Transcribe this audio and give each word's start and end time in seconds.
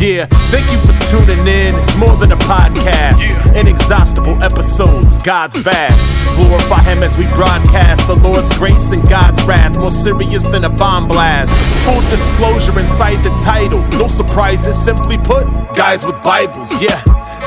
Yeah, 0.00 0.26
thank 0.50 0.70
you 0.72 0.78
for 0.78 0.98
tuning 1.10 1.46
in. 1.46 1.74
It's 1.76 1.94
more 1.96 2.16
than 2.16 2.32
a 2.32 2.36
podcast. 2.36 3.54
Inexhaustible 3.54 4.42
episodes, 4.42 5.18
God's 5.18 5.56
vast. 5.56 6.04
Glorify 6.36 6.82
Him 6.82 7.02
as 7.02 7.16
we 7.16 7.26
broadcast 7.28 8.06
the 8.06 8.16
Lord's 8.16 8.56
grace 8.58 8.92
and 8.92 9.06
God's 9.08 9.42
wrath, 9.44 9.76
more 9.76 9.90
serious 9.90 10.44
than 10.44 10.64
a 10.64 10.68
bomb 10.70 11.06
blast. 11.06 11.56
Full 11.84 12.00
disclosure 12.08 12.78
inside 12.80 13.22
the 13.22 13.30
title. 13.44 13.80
No 13.98 14.08
surprises, 14.08 14.82
simply 14.82 15.18
put, 15.18 15.44
guys 15.74 16.04
with 16.04 16.20
Bibles, 16.22 16.72
yeah. 16.82 17.00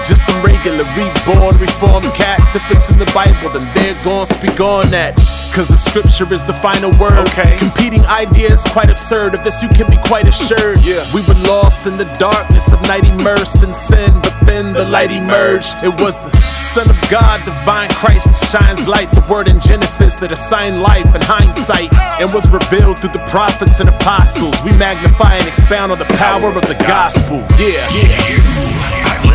Just 0.03 0.25
some 0.27 0.43
regular 0.43 0.83
reborn, 0.97 1.57
reformed 1.57 2.11
cats. 2.13 2.55
If 2.55 2.63
it's 2.71 2.89
in 2.89 2.97
the 2.99 3.09
Bible, 3.13 3.49
then 3.49 3.65
they're 3.73 3.97
gonna 4.03 4.25
speak 4.25 4.59
on 4.59 4.91
that. 4.91 5.15
Cause 5.55 5.69
the 5.69 5.77
scripture 5.77 6.27
is 6.33 6.43
the 6.43 6.53
final 6.59 6.91
word. 6.99 7.15
Okay. 7.29 7.55
Competing 7.57 8.05
ideas, 8.05 8.63
quite 8.69 8.89
absurd. 8.89 9.33
Of 9.33 9.43
this, 9.43 9.63
you 9.63 9.69
can 9.69 9.89
be 9.89 9.97
quite 10.03 10.27
assured. 10.27 10.83
Yeah. 10.83 11.07
We 11.13 11.21
were 11.23 11.39
lost 11.47 11.87
in 11.87 11.97
the 11.97 12.05
darkness 12.19 12.73
of 12.73 12.81
night, 12.83 13.05
immersed 13.05 13.63
in 13.63 13.73
sin, 13.73 14.11
but 14.21 14.35
then 14.45 14.73
the 14.73 14.85
light 14.85 15.11
emerged. 15.11 15.71
It 15.81 15.95
was 16.01 16.19
the 16.19 16.35
Son 16.75 16.89
of 16.89 16.99
God, 17.09 17.39
divine 17.45 17.89
Christ, 17.91 18.27
that 18.29 18.41
shines 18.51 18.87
light. 18.87 19.09
The 19.11 19.25
word 19.31 19.47
in 19.47 19.59
Genesis 19.61 20.15
that 20.19 20.31
assigned 20.31 20.81
life 20.81 21.07
and 21.15 21.23
hindsight, 21.23 21.93
and 22.19 22.33
was 22.33 22.45
revealed 22.51 22.99
through 22.99 23.15
the 23.15 23.23
prophets 23.31 23.79
and 23.79 23.87
apostles. 23.87 24.55
We 24.63 24.71
magnify 24.75 25.35
and 25.35 25.47
expound 25.47 25.91
on 25.93 25.99
the 25.99 26.11
power 26.19 26.49
of 26.51 26.67
the 26.67 26.75
gospel. 26.83 27.37
Yeah. 27.57 27.87
Are 27.87 28.74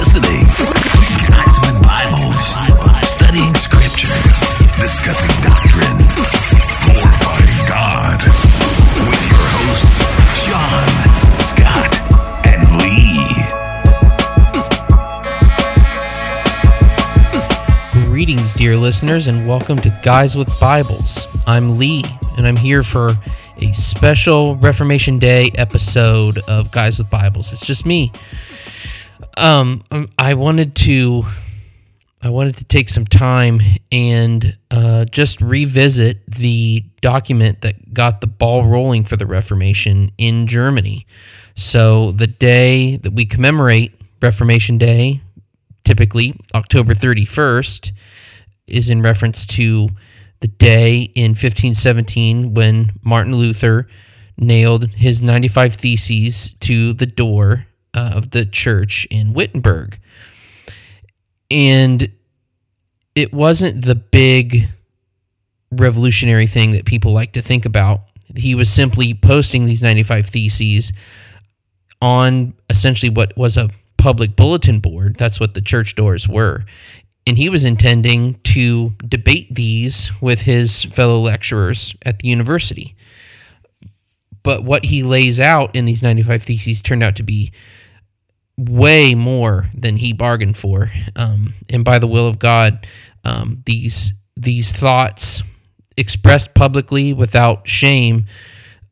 listening 0.01 0.47
Guys 1.29 1.61
with 1.61 1.77
Bibles, 1.83 2.57
studying 3.07 3.55
scripture, 3.55 4.09
discussing 4.81 5.29
doctrine, 5.43 5.99
glorifying 6.87 7.61
God, 7.69 8.25
with 9.07 9.23
your 9.29 9.45
hosts, 9.61 10.01
Scott, 11.51 11.93
and 12.47 12.65
Lee. 12.81 13.29
Greetings, 18.07 18.55
dear 18.55 18.79
listeners, 18.79 19.27
and 19.27 19.47
welcome 19.47 19.79
to 19.81 19.91
Guys 20.03 20.35
with 20.35 20.49
Bibles. 20.59 21.29
I'm 21.47 21.77
Lee, 21.77 22.05
and 22.39 22.47
I'm 22.47 22.57
here 22.57 22.83
for 22.83 23.11
a 23.59 23.71
special 23.73 24.57
Reformation 24.57 25.19
Day 25.19 25.51
episode 25.57 26.39
of 26.49 26.71
Guys 26.71 26.99
with 26.99 27.11
Bibles. 27.11 27.53
It's 27.53 27.67
just 27.67 27.85
me. 27.85 28.11
Um, 29.41 29.83
I 30.19 30.35
wanted 30.35 30.77
to, 30.77 31.23
I 32.21 32.29
wanted 32.29 32.57
to 32.59 32.65
take 32.65 32.91
some 32.91 33.07
time 33.07 33.61
and 33.91 34.55
uh, 34.71 35.07
just 35.07 35.41
revisit 35.41 36.27
the 36.27 36.85
document 37.01 37.63
that 37.63 37.95
got 37.95 38.21
the 38.21 38.27
ball 38.27 38.67
rolling 38.67 39.05
for 39.05 39.17
the 39.17 39.27
Reformation 39.27 40.13
in 40.19 40.47
Germany. 40.47 41.07
So 41.57 42.13
the 42.13 42.27
day 42.27 42.97
that 42.99 43.15
we 43.15 43.25
commemorate 43.25 43.95
Reformation 44.21 44.77
Day, 44.77 45.23
typically 45.85 46.39
October 46.55 46.93
31st, 46.93 47.93
is 48.67 48.91
in 48.91 49.01
reference 49.01 49.47
to 49.47 49.89
the 50.41 50.49
day 50.49 51.11
in 51.15 51.31
1517 51.31 52.53
when 52.53 52.93
Martin 53.03 53.37
Luther 53.37 53.89
nailed 54.37 54.91
his 54.91 55.23
95 55.23 55.75
Theses 55.75 56.51
to 56.61 56.93
the 56.93 57.07
door 57.07 57.67
uh, 57.95 58.13
of 58.15 58.31
the 58.31 58.45
church 58.45 59.07
in 59.11 59.33
Wittenberg. 59.33 59.99
And 61.51 62.13
it 63.15 63.33
wasn't 63.33 63.85
the 63.85 63.95
big 63.95 64.69
revolutionary 65.73 66.47
thing 66.47 66.73
that 66.73 66.85
people 66.85 67.13
like 67.13 67.33
to 67.33 67.43
think 67.43 67.65
about. 67.65 68.01
He 68.37 68.55
was 68.55 68.71
simply 68.71 69.15
posting 69.15 69.67
these 69.67 69.83
95 69.83 70.27
Theses 70.27 70.93
on 72.01 72.55
essentially 72.69 73.11
what 73.11 73.37
was 73.37 73.57
a 73.57 73.71
public 73.99 74.37
bulletin 74.37 74.81
board. 74.81 75.17
That's 75.17 75.39
what 75.39 75.55
the 75.55 75.61
church 75.61 75.95
doors 75.95 76.29
were. 76.29 76.65
And 77.27 77.37
he 77.37 77.49
was 77.49 77.65
intending 77.65 78.35
to 78.45 78.91
debate 79.07 79.55
these 79.55 80.11
with 80.23 80.43
his 80.43 80.85
fellow 80.85 81.21
lecturers 81.21 81.95
at 82.07 82.21
the 82.21 82.29
university. 82.29 82.97
But 84.43 84.65
what 84.65 84.87
he 84.87 85.03
lays 85.03 85.39
out 85.39 85.77
in 85.77 85.85
these 85.85 86.03
95 86.03 86.43
Theses 86.43 86.81
turned 86.81 87.03
out 87.03 87.17
to 87.17 87.23
be 87.23 87.53
way 88.69 89.15
more 89.15 89.69
than 89.75 89.97
he 89.97 90.13
bargained 90.13 90.57
for. 90.57 90.91
Um, 91.17 91.55
and 91.69 91.85
by 91.85 91.99
the 91.99 92.07
will 92.07 92.27
of 92.27 92.39
God, 92.39 92.87
um, 93.25 93.63
these 93.67 94.13
these 94.37 94.73
thoughts 94.73 95.43
expressed 95.97 96.55
publicly 96.55 97.13
without 97.13 97.69
shame 97.69 98.27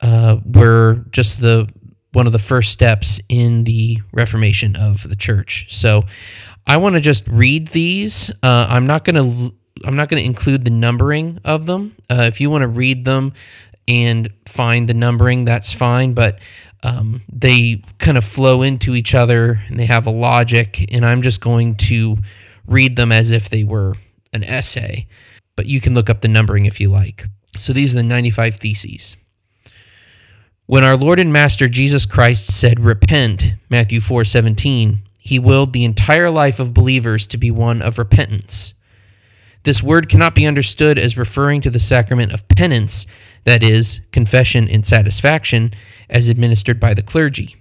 uh, 0.01 0.39
were 0.45 1.05
just 1.11 1.41
the 1.41 1.69
one 2.12 2.27
of 2.27 2.33
the 2.33 2.39
first 2.39 2.73
steps 2.73 3.21
in 3.28 3.65
the 3.65 3.99
reformation 4.12 4.77
of 4.77 5.09
the 5.09 5.17
church. 5.17 5.75
So 5.75 6.03
I 6.67 6.77
want 6.78 6.97
to 6.97 7.01
just 7.01 7.27
read 7.28 7.69
these. 7.69 8.31
Uh, 8.43 8.67
I'm 8.69 8.87
not 8.87 9.05
going 9.05 9.17
to 9.17 9.55
I'm 9.84 9.97
not 9.97 10.09
going 10.09 10.23
to 10.23 10.27
include 10.27 10.65
the 10.65 10.71
numbering 10.71 11.39
of 11.45 11.67
them. 11.67 11.95
Uh, 12.11 12.23
if 12.23 12.41
you 12.41 12.51
want 12.51 12.62
to 12.62 12.69
read 12.69 13.05
them 13.05 13.33
and 13.87 14.31
find 14.47 14.89
the 14.89 14.95
numbering, 14.95 15.45
that's 15.45 15.73
fine. 15.73 16.12
But 16.12 16.41
um, 16.83 17.22
they 17.33 17.83
kind 17.99 18.16
of 18.16 18.25
flow 18.25 18.62
into 18.62 18.94
each 18.94 19.15
other 19.15 19.61
and 19.66 19.78
they 19.78 19.87
have 19.87 20.06
a 20.06 20.11
logic. 20.11 20.93
And 20.93 21.05
I'm 21.05 21.22
just 21.22 21.41
going 21.41 21.77
to 21.77 22.16
read 22.66 22.97
them 22.97 23.12
as 23.12 23.31
if 23.31 23.49
they 23.49 23.65
were 23.65 23.94
an 24.33 24.44
essay. 24.44 25.06
But 25.56 25.66
you 25.66 25.81
can 25.81 25.94
look 25.94 26.09
up 26.09 26.21
the 26.21 26.28
numbering 26.28 26.66
if 26.66 26.81
you 26.81 26.89
like. 26.89 27.25
So 27.56 27.72
these 27.72 27.94
are 27.94 27.99
the 27.99 28.05
95 28.05 28.56
theses. 28.56 29.16
When 30.66 30.84
our 30.84 30.97
Lord 30.97 31.19
and 31.19 31.33
Master 31.33 31.66
Jesus 31.66 32.05
Christ 32.05 32.49
said, 32.49 32.81
Repent, 32.81 33.55
Matthew 33.71 34.00
4 34.00 34.25
17, 34.25 34.99
he 35.19 35.39
willed 35.39 35.72
the 35.72 35.84
entire 35.84 36.31
life 36.31 36.60
of 36.60 36.75
believers 36.75 37.27
to 37.28 37.39
be 37.39 37.50
one 37.50 37.83
of 37.83 37.99
repentance. 37.99 38.75
This 39.65 39.83
word 39.83 40.09
cannot 40.09 40.35
be 40.35 40.47
understood 40.47 40.99
as 40.99 41.19
referring 41.19 41.61
to 41.63 41.71
the 41.71 41.79
sacrament 41.79 42.33
of 42.33 42.47
penance, 42.49 43.07
that 43.45 43.63
is, 43.63 44.01
confession 44.13 44.69
and 44.69 44.87
satisfaction, 44.87 45.73
as 46.09 46.29
administered 46.29 46.81
by 46.81 46.95
the 46.95 47.03
clergy. 47.03 47.57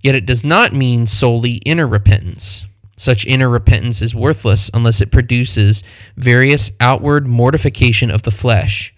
Yet 0.00 0.14
it 0.14 0.26
does 0.26 0.44
not 0.44 0.72
mean 0.72 1.06
solely 1.06 1.54
inner 1.66 1.86
repentance. 1.86 2.66
Such 2.96 3.26
inner 3.26 3.48
repentance 3.48 4.02
is 4.02 4.14
worthless 4.14 4.70
unless 4.74 5.00
it 5.00 5.12
produces 5.12 5.82
various 6.16 6.72
outward 6.80 7.26
mortification 7.26 8.10
of 8.10 8.22
the 8.22 8.30
flesh. 8.30 8.94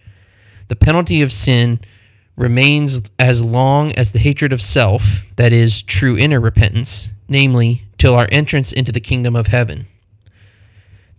The 0.69 0.77
penalty 0.77 1.23
of 1.23 1.33
sin 1.33 1.81
remains 2.37 3.03
as 3.19 3.43
long 3.45 3.93
as 3.93 4.13
the 4.13 4.19
hatred 4.19 4.53
of 4.53 4.63
self, 4.63 5.31
that 5.37 5.53
is, 5.53 5.83
true 5.83 6.17
inner 6.17 6.41
repentance, 6.41 7.11
namely, 7.29 7.85
till 7.99 8.15
our 8.15 8.29
entrance 8.33 8.73
into 8.73 8.93
the 8.93 9.01
kingdom 9.01 9.37
of 9.37 9.49
heaven. 9.49 9.87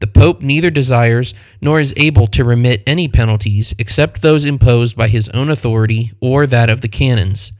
The 0.01 0.07
Pope 0.07 0.41
neither 0.41 0.71
desires 0.71 1.33
nor 1.61 1.79
is 1.79 1.93
able 1.95 2.25
to 2.27 2.43
remit 2.43 2.83
any 2.87 3.07
penalties 3.07 3.73
except 3.77 4.21
those 4.21 4.45
imposed 4.45 4.97
by 4.97 5.07
his 5.07 5.29
own 5.29 5.49
authority 5.49 6.11
or 6.19 6.47
that 6.47 6.69
of 6.69 6.81
the 6.81 6.87
canons. 6.87 7.53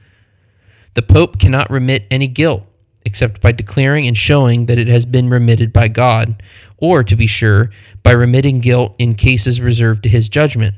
The 0.95 1.03
Pope 1.03 1.39
cannot 1.39 1.69
remit 1.69 2.07
any 2.09 2.27
guilt 2.27 2.63
except 3.05 3.41
by 3.41 3.51
declaring 3.51 4.07
and 4.07 4.17
showing 4.17 4.65
that 4.65 4.77
it 4.77 4.87
has 4.87 5.05
been 5.05 5.29
remitted 5.29 5.73
by 5.73 5.87
God, 5.87 6.41
or, 6.77 7.03
to 7.03 7.15
be 7.15 7.27
sure, 7.27 7.71
by 8.03 8.11
remitting 8.11 8.59
guilt 8.59 8.95
in 8.99 9.15
cases 9.15 9.61
reserved 9.61 10.03
to 10.03 10.09
his 10.09 10.29
judgment. 10.29 10.75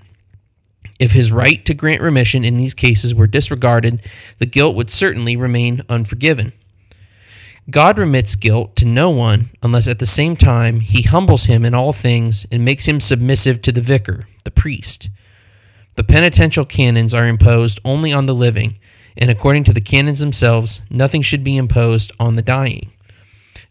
If 1.00 1.12
his 1.12 1.32
right 1.32 1.64
to 1.66 1.74
grant 1.74 2.02
remission 2.02 2.46
in 2.46 2.58
these 2.58 2.74
cases 2.74 3.14
were 3.14 3.28
disregarded, 3.28 4.02
the 4.40 4.46
guilt 4.46 4.76
would 4.76 4.90
certainly 4.92 5.36
remain 5.36 5.84
unforgiven. 5.90 6.54
God 7.70 7.98
remits 7.98 8.36
guilt 8.36 8.76
to 8.78 8.86
no 8.86 9.10
one 9.10 9.50
unless 9.62 9.88
at 9.88 10.00
the 10.00 10.06
same 10.06 10.36
time 10.36 10.82
he 10.82 11.04
humbles 11.04 11.46
him 11.46 11.64
in 11.64 11.74
all 11.74 11.94
things 11.94 12.46
and 12.52 12.66
makes 12.66 12.88
him 12.88 13.00
submissive 13.00 13.62
to 13.62 13.72
the 13.72 13.80
vicar, 13.80 14.26
the 14.44 14.52
priest. 14.52 15.10
The 15.96 16.04
penitential 16.04 16.66
canons 16.66 17.14
are 17.14 17.28
imposed 17.28 17.80
only 17.86 18.12
on 18.12 18.26
the 18.26 18.36
living, 18.36 18.80
and 19.16 19.30
according 19.30 19.64
to 19.66 19.74
the 19.74 19.80
canons 19.80 20.20
themselves, 20.20 20.82
nothing 20.90 21.22
should 21.22 21.44
be 21.44 21.56
imposed 21.56 22.12
on 22.20 22.36
the 22.36 22.42
dying. 22.42 22.92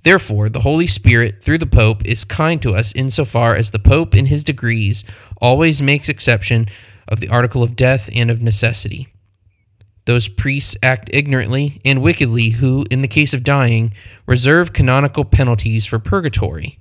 Therefore, 0.04 0.48
the 0.48 0.60
Holy 0.60 0.86
Spirit, 0.86 1.42
through 1.42 1.58
the 1.58 1.66
Pope, 1.66 2.04
is 2.06 2.24
kind 2.24 2.62
to 2.62 2.74
us 2.74 2.94
insofar 2.94 3.54
as 3.54 3.72
the 3.72 3.78
Pope, 3.78 4.14
in 4.14 4.26
his 4.26 4.42
degrees, 4.42 5.04
always 5.40 5.82
makes 5.82 6.08
exception 6.08 6.66
of 7.08 7.20
the 7.20 7.28
article 7.28 7.62
of 7.62 7.76
death 7.76 8.08
and 8.14 8.30
of 8.30 8.40
necessity. 8.40 9.11
Those 10.04 10.28
priests 10.28 10.76
act 10.82 11.10
ignorantly 11.12 11.80
and 11.84 12.02
wickedly 12.02 12.50
who, 12.50 12.84
in 12.90 13.02
the 13.02 13.08
case 13.08 13.32
of 13.32 13.44
dying, 13.44 13.92
reserve 14.26 14.72
canonical 14.72 15.24
penalties 15.24 15.86
for 15.86 15.98
purgatory. 15.98 16.78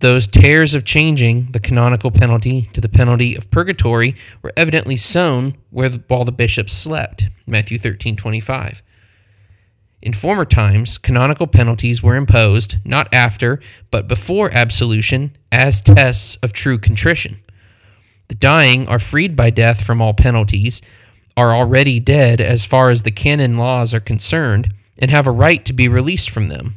Those 0.00 0.26
tares 0.26 0.74
of 0.74 0.84
changing 0.84 1.52
the 1.52 1.60
canonical 1.60 2.10
penalty 2.10 2.68
to 2.74 2.80
the 2.80 2.88
penalty 2.88 3.34
of 3.34 3.50
purgatory 3.50 4.14
were 4.42 4.52
evidently 4.56 4.96
sown 4.96 5.56
where 5.70 5.88
the, 5.88 6.02
while 6.08 6.24
the 6.24 6.32
bishops 6.32 6.74
slept. 6.74 7.28
Matthew 7.46 7.78
13:25. 7.78 8.82
In 10.02 10.12
former 10.12 10.44
times, 10.44 10.98
canonical 10.98 11.46
penalties 11.46 12.02
were 12.02 12.16
imposed 12.16 12.76
not 12.84 13.08
after, 13.14 13.60
but 13.90 14.06
before 14.06 14.50
absolution 14.52 15.34
as 15.50 15.80
tests 15.80 16.36
of 16.42 16.52
true 16.52 16.76
contrition. 16.76 17.38
The 18.28 18.34
dying 18.34 18.86
are 18.88 18.98
freed 18.98 19.34
by 19.36 19.48
death 19.48 19.82
from 19.82 20.02
all 20.02 20.12
penalties, 20.12 20.82
are 21.36 21.54
already 21.54 22.00
dead 22.00 22.40
as 22.40 22.64
far 22.64 22.90
as 22.90 23.02
the 23.02 23.10
canon 23.10 23.56
laws 23.56 23.92
are 23.92 24.00
concerned, 24.00 24.72
and 24.98 25.10
have 25.10 25.26
a 25.26 25.32
right 25.32 25.64
to 25.64 25.72
be 25.72 25.88
released 25.88 26.30
from 26.30 26.48
them. 26.48 26.76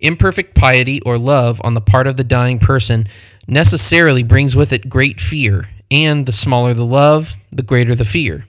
Imperfect 0.00 0.54
piety 0.54 1.00
or 1.02 1.18
love 1.18 1.60
on 1.62 1.74
the 1.74 1.80
part 1.80 2.06
of 2.06 2.16
the 2.16 2.24
dying 2.24 2.58
person 2.58 3.06
necessarily 3.46 4.22
brings 4.22 4.56
with 4.56 4.72
it 4.72 4.88
great 4.88 5.20
fear, 5.20 5.68
and 5.90 6.24
the 6.24 6.32
smaller 6.32 6.72
the 6.72 6.86
love, 6.86 7.34
the 7.52 7.62
greater 7.62 7.94
the 7.94 8.04
fear. 8.04 8.46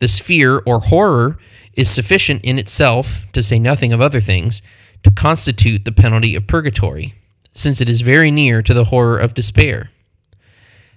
This 0.00 0.18
fear 0.18 0.58
or 0.66 0.80
horror 0.80 1.38
is 1.74 1.88
sufficient 1.88 2.44
in 2.44 2.58
itself, 2.58 3.30
to 3.32 3.42
say 3.42 3.58
nothing 3.58 3.92
of 3.92 4.00
other 4.00 4.20
things, 4.20 4.62
to 5.04 5.12
constitute 5.12 5.84
the 5.84 5.92
penalty 5.92 6.34
of 6.34 6.48
purgatory, 6.48 7.14
since 7.52 7.80
it 7.80 7.88
is 7.88 8.00
very 8.00 8.32
near 8.32 8.62
to 8.62 8.74
the 8.74 8.84
horror 8.84 9.18
of 9.18 9.34
despair. 9.34 9.90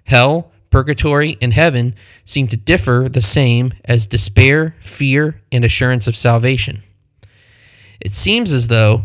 Hell, 0.05 0.51
purgatory, 0.71 1.38
and 1.41 1.53
heaven 1.53 1.94
seem 2.25 2.47
to 2.47 2.57
differ 2.57 3.07
the 3.07 3.21
same 3.21 3.73
as 3.85 4.07
despair, 4.07 4.75
fear, 4.79 5.41
and 5.51 5.63
assurance 5.63 6.07
of 6.07 6.18
salvation. 6.18 6.81
It 8.00 8.13
seems 8.13 8.51
as 8.51 8.68
though, 8.68 9.03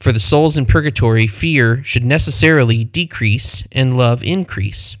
for 0.00 0.12
the 0.12 0.20
souls 0.20 0.56
in 0.56 0.64
purgatory, 0.64 1.26
fear 1.26 1.82
should 1.84 2.04
necessarily 2.04 2.84
decrease 2.84 3.66
and 3.72 3.96
love 3.96 4.24
increase. 4.24 4.96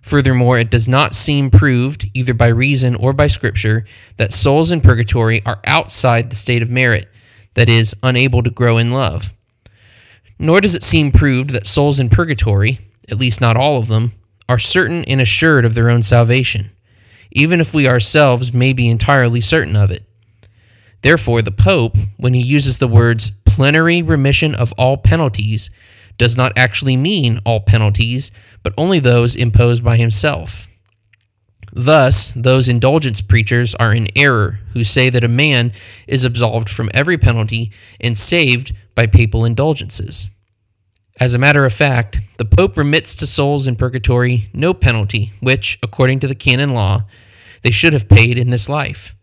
Furthermore, 0.00 0.58
it 0.58 0.70
does 0.70 0.88
not 0.88 1.14
seem 1.14 1.50
proved, 1.50 2.10
either 2.14 2.32
by 2.32 2.46
reason 2.46 2.94
or 2.94 3.12
by 3.12 3.26
Scripture, 3.26 3.84
that 4.16 4.32
souls 4.32 4.72
in 4.72 4.80
purgatory 4.80 5.44
are 5.44 5.60
outside 5.66 6.30
the 6.30 6.36
state 6.36 6.62
of 6.62 6.70
merit, 6.70 7.08
that 7.54 7.68
is, 7.68 7.94
unable 8.02 8.42
to 8.42 8.50
grow 8.50 8.78
in 8.78 8.90
love. 8.90 9.32
Nor 10.38 10.60
does 10.60 10.74
it 10.74 10.82
seem 10.82 11.12
proved 11.12 11.50
that 11.50 11.66
souls 11.66 12.00
in 12.00 12.08
purgatory, 12.08 12.78
at 13.10 13.18
least 13.18 13.40
not 13.40 13.56
all 13.56 13.78
of 13.78 13.88
them, 13.88 14.12
are 14.48 14.58
certain 14.58 15.04
and 15.04 15.20
assured 15.20 15.64
of 15.64 15.74
their 15.74 15.90
own 15.90 16.02
salvation, 16.02 16.70
even 17.32 17.60
if 17.60 17.74
we 17.74 17.88
ourselves 17.88 18.52
may 18.52 18.72
be 18.72 18.88
entirely 18.88 19.40
certain 19.40 19.76
of 19.76 19.90
it. 19.90 20.04
Therefore, 21.02 21.42
the 21.42 21.50
Pope, 21.52 21.96
when 22.16 22.34
he 22.34 22.42
uses 22.42 22.78
the 22.78 22.88
words 22.88 23.30
plenary 23.44 24.02
remission 24.02 24.54
of 24.54 24.72
all 24.72 24.96
penalties, 24.96 25.70
does 26.16 26.36
not 26.36 26.52
actually 26.56 26.96
mean 26.96 27.40
all 27.44 27.60
penalties, 27.60 28.30
but 28.62 28.74
only 28.76 28.98
those 28.98 29.36
imposed 29.36 29.84
by 29.84 29.96
himself. 29.96 30.68
Thus, 31.72 32.30
those 32.34 32.68
indulgence 32.68 33.20
preachers 33.22 33.74
are 33.76 33.94
in 33.94 34.08
error 34.16 34.60
who 34.72 34.82
say 34.84 35.10
that 35.10 35.22
a 35.22 35.28
man 35.28 35.72
is 36.06 36.24
absolved 36.24 36.68
from 36.68 36.90
every 36.94 37.18
penalty 37.18 37.70
and 38.00 38.16
saved 38.16 38.74
by 38.94 39.06
papal 39.06 39.44
indulgences. 39.44 40.28
As 41.20 41.34
a 41.34 41.38
matter 41.38 41.64
of 41.64 41.72
fact, 41.72 42.20
the 42.36 42.44
Pope 42.44 42.76
remits 42.76 43.16
to 43.16 43.26
souls 43.26 43.66
in 43.66 43.74
purgatory 43.74 44.48
no 44.52 44.72
penalty, 44.72 45.32
which, 45.40 45.76
according 45.82 46.20
to 46.20 46.28
the 46.28 46.34
canon 46.36 46.74
law, 46.74 47.04
they 47.62 47.72
should 47.72 47.92
have 47.92 48.08
paid 48.08 48.38
in 48.38 48.50
this 48.50 48.68
life. 48.68 49.16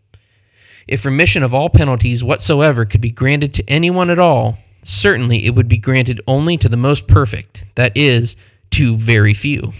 If 0.86 1.06
remission 1.06 1.42
of 1.42 1.54
all 1.54 1.70
penalties 1.70 2.22
whatsoever 2.22 2.84
could 2.84 3.00
be 3.00 3.10
granted 3.10 3.54
to 3.54 3.68
anyone 3.68 4.10
at 4.10 4.18
all, 4.18 4.58
certainly 4.84 5.46
it 5.46 5.54
would 5.54 5.68
be 5.68 5.78
granted 5.78 6.20
only 6.26 6.58
to 6.58 6.68
the 6.68 6.76
most 6.76 7.08
perfect, 7.08 7.64
that 7.76 7.96
is, 7.96 8.36
to 8.72 8.96
very 8.96 9.32
few. 9.32 9.72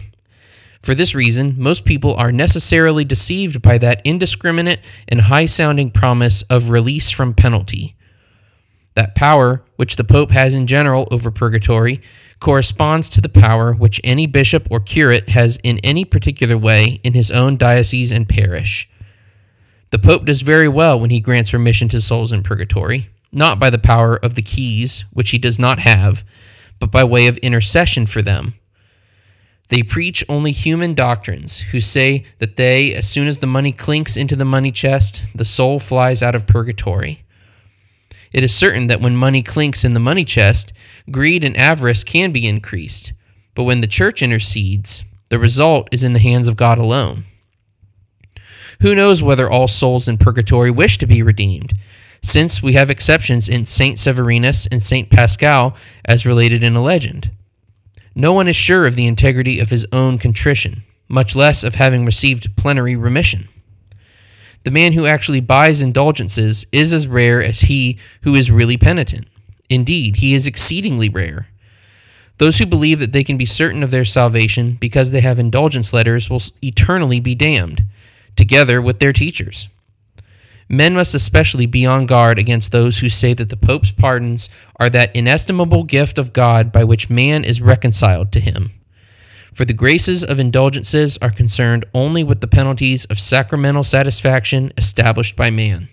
For 0.81 0.95
this 0.95 1.15
reason, 1.15 1.55
most 1.59 1.85
people 1.85 2.15
are 2.15 2.33
necessarily 2.33 3.05
deceived 3.05 3.61
by 3.61 3.77
that 3.79 4.01
indiscriminate 4.05 4.81
and 5.07 5.23
high 5.23 5.47
sounding 5.47 5.91
promise 5.91 6.43
of 6.43 6.71
release 6.71 7.11
from 7.11 7.35
penalty. 7.35 7.95
That 8.97 9.15
power, 9.15 9.63
which 9.77 9.97
the 9.97 10.05
Pope 10.05 10.31
has 10.33 10.55
in 10.55 10.67
general 10.67 11.07
over 11.11 11.31
purgatory, 11.31 12.01
corresponds 12.41 13.09
to 13.11 13.21
the 13.21 13.29
power 13.29 13.73
which 13.73 14.01
any 14.03 14.27
bishop 14.27 14.67
or 14.71 14.81
curate 14.81 15.29
has 15.29 15.59
in 15.63 15.79
any 15.85 16.05
particular 16.05 16.57
way 16.57 17.01
in 17.05 17.13
his 17.13 17.31
own 17.31 17.59
diocese 17.59 18.11
and 18.11 18.29
parish. 18.29 18.89
The 19.91 19.99
Pope 19.99 20.25
does 20.25 20.41
very 20.41 20.69
well 20.69 20.99
when 20.99 21.11
he 21.11 21.21
grants 21.21 21.53
remission 21.53 21.89
to 21.91 22.01
souls 22.01 22.33
in 22.33 22.43
purgatory, 22.43 23.11
not 23.31 23.59
by 23.59 23.69
the 23.69 23.79
power 23.79 24.17
of 24.17 24.35
the 24.35 24.43
keys, 24.43 25.05
which 25.13 25.31
he 25.31 25.39
does 25.39 25.59
not 25.59 25.79
have, 25.81 26.25
but 26.79 26.91
by 26.91 27.05
way 27.05 27.27
of 27.27 27.37
intercession 27.39 28.07
for 28.07 28.23
them. 28.23 28.55
They 29.69 29.83
preach 29.83 30.25
only 30.29 30.53
human 30.53 30.95
doctrines, 30.95 31.61
who 31.61 31.81
say 31.81 32.25
that 32.39 32.57
they, 32.57 32.95
as 32.95 33.07
soon 33.07 33.27
as 33.27 33.41
the 33.41 33.47
money 33.47 33.73
clinks 33.73 34.17
into 34.17 34.37
the 34.37 34.45
money 34.45 34.73
chest, 34.73 35.27
the 35.35 35.45
soul 35.45 35.79
flies 35.79 36.23
out 36.23 36.35
of 36.35 36.47
purgatory. 36.47 37.26
It 38.33 38.45
is 38.45 38.55
certain 38.55 38.87
that 38.89 39.01
when 39.01 39.17
money 39.17 39.43
clinks 39.43 39.85
in 39.85 39.95
the 39.95 40.01
money 40.01 40.25
chest, 40.25 40.73
greed 41.11 41.45
and 41.45 41.57
avarice 41.57 42.05
can 42.05 42.33
be 42.33 42.47
increased, 42.47 43.13
but 43.55 43.65
when 43.65 43.81
the 43.81 43.87
church 43.87 44.23
intercedes, 44.23 45.03
the 45.29 45.39
result 45.39 45.89
is 45.93 46.05
in 46.05 46.13
the 46.13 46.19
hands 46.19 46.49
of 46.49 46.57
God 46.57 46.79
alone. 46.79 47.25
Who 48.83 48.95
knows 48.95 49.23
whether 49.23 49.51
all 49.51 49.69
souls 49.69 50.09
in 50.09 50.19
purgatory 50.19 50.71
wish 50.71 50.99
to 50.99 51.07
be 51.07 51.23
redeemed, 51.23 51.73
since 52.23 52.63
we 52.63 52.75
have 52.75 52.91
exceptions 52.91 53.49
in 53.49 53.65
Saint 53.65 53.99
Severinus 53.99 54.67
and 54.71 54.83
Saint 54.83 55.11
Paschal 55.11 55.75
as 56.05 56.27
related 56.27 56.63
in 56.63 56.77
a 56.77 56.83
legend. 56.83 57.31
No 58.15 58.33
one 58.33 58.49
is 58.49 58.57
sure 58.57 58.87
of 58.87 58.97
the 58.97 59.07
integrity 59.07 59.61
of 59.61 59.71
his 59.71 59.87
own 59.93 60.19
contrition, 60.19 60.83
much 61.09 61.37
less 61.37 61.63
of 61.63 61.75
having 61.77 62.05
received 62.05 62.57
plenary 62.57 62.97
remission. 62.97 63.49
The 64.67 64.73
man 64.73 64.95
who 64.95 65.07
actually 65.07 65.39
buys 65.39 65.81
indulgences 65.81 66.67
is 66.73 66.93
as 66.93 67.07
rare 67.07 67.41
as 67.41 67.61
he 67.61 68.01
who 68.23 68.35
is 68.35 68.51
really 68.51 68.77
penitent. 68.77 69.29
Indeed, 69.71 70.17
he 70.17 70.35
is 70.35 70.45
exceedingly 70.45 71.09
rare. 71.09 71.47
Those 72.39 72.59
who 72.59 72.67
believe 72.67 72.99
that 72.99 73.13
they 73.13 73.23
can 73.23 73.37
be 73.37 73.45
certain 73.45 73.85
of 73.85 73.93
their 73.93 74.05
salvation 74.05 74.73
because 74.73 75.13
they 75.13 75.21
have 75.21 75.39
indulgence 75.39 75.93
letters 75.93 76.29
will 76.29 76.43
eternally 76.63 77.21
be 77.21 77.37
damned, 77.37 77.85
together 78.35 78.83
with 78.83 78.99
their 78.99 79.13
teachers. 79.13 79.69
Men 80.69 80.95
must 80.95 81.15
especially 81.15 81.67
be 81.67 81.87
on 81.87 82.07
guard 82.07 82.37
against 82.37 82.73
those 82.73 82.99
who 82.99 83.09
say 83.09 83.35
that 83.35 83.51
the 83.51 83.57
Pope's 83.57 83.93
pardons 83.93 84.49
are 84.81 84.91
that 84.91 85.15
inestimable 85.15 85.85
gift 85.85 86.19
of 86.19 86.33
God 86.33 86.73
by 86.73 86.83
which 86.83 87.09
man 87.09 87.45
is 87.45 87.63
reconciled 87.63 88.33
to 88.33 88.41
him. 88.41 88.71
For 89.55 89.65
the 89.65 89.73
graces 89.73 90.23
of 90.23 90.39
indulgences 90.39 91.19
are 91.23 91.31
concerned 91.31 91.85
only 91.95 92.23
with 92.23 92.41
the 92.41 92.49
penalties 92.49 93.05
of 93.07 93.19
sacramental 93.19 93.85
satisfaction 93.85 94.73
established 94.77 95.37
by 95.37 95.51
man. 95.51 95.89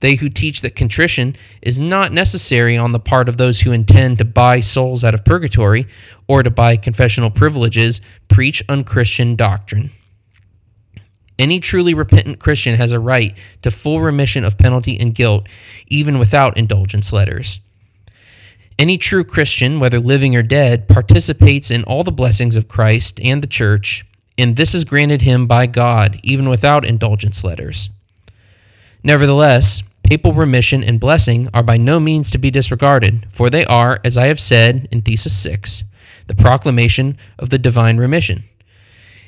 They 0.00 0.14
who 0.14 0.28
teach 0.28 0.60
that 0.60 0.76
contrition 0.76 1.34
is 1.60 1.80
not 1.80 2.12
necessary 2.12 2.76
on 2.76 2.92
the 2.92 3.00
part 3.00 3.28
of 3.28 3.36
those 3.36 3.60
who 3.60 3.72
intend 3.72 4.18
to 4.18 4.24
buy 4.24 4.60
souls 4.60 5.02
out 5.02 5.14
of 5.14 5.24
purgatory 5.24 5.86
or 6.28 6.42
to 6.42 6.50
buy 6.50 6.76
confessional 6.76 7.30
privileges 7.30 8.00
preach 8.28 8.62
unchristian 8.68 9.34
doctrine. 9.34 9.90
Any 11.38 11.60
truly 11.60 11.94
repentant 11.94 12.40
Christian 12.40 12.76
has 12.76 12.92
a 12.92 13.00
right 13.00 13.36
to 13.62 13.70
full 13.70 14.00
remission 14.00 14.44
of 14.44 14.58
penalty 14.58 14.98
and 14.98 15.14
guilt, 15.14 15.48
even 15.86 16.18
without 16.18 16.56
indulgence 16.56 17.12
letters. 17.12 17.60
Any 18.78 18.96
true 18.96 19.24
Christian, 19.24 19.80
whether 19.80 19.98
living 19.98 20.36
or 20.36 20.42
dead, 20.44 20.86
participates 20.86 21.68
in 21.68 21.82
all 21.82 22.04
the 22.04 22.12
blessings 22.12 22.54
of 22.54 22.68
Christ 22.68 23.18
and 23.20 23.42
the 23.42 23.48
church, 23.48 24.04
and 24.38 24.54
this 24.54 24.72
is 24.72 24.84
granted 24.84 25.22
him 25.22 25.48
by 25.48 25.66
God, 25.66 26.20
even 26.22 26.48
without 26.48 26.84
indulgence 26.84 27.42
letters. 27.42 27.90
Nevertheless, 29.02 29.82
papal 30.04 30.32
remission 30.32 30.84
and 30.84 31.00
blessing 31.00 31.48
are 31.52 31.64
by 31.64 31.76
no 31.76 31.98
means 31.98 32.30
to 32.30 32.38
be 32.38 32.52
disregarded, 32.52 33.26
for 33.32 33.50
they 33.50 33.64
are, 33.64 33.98
as 34.04 34.16
I 34.16 34.26
have 34.26 34.38
said 34.38 34.86
in 34.92 35.02
Thesis 35.02 35.36
6, 35.36 35.82
the 36.28 36.36
proclamation 36.36 37.18
of 37.36 37.50
the 37.50 37.58
divine 37.58 37.96
remission. 37.96 38.44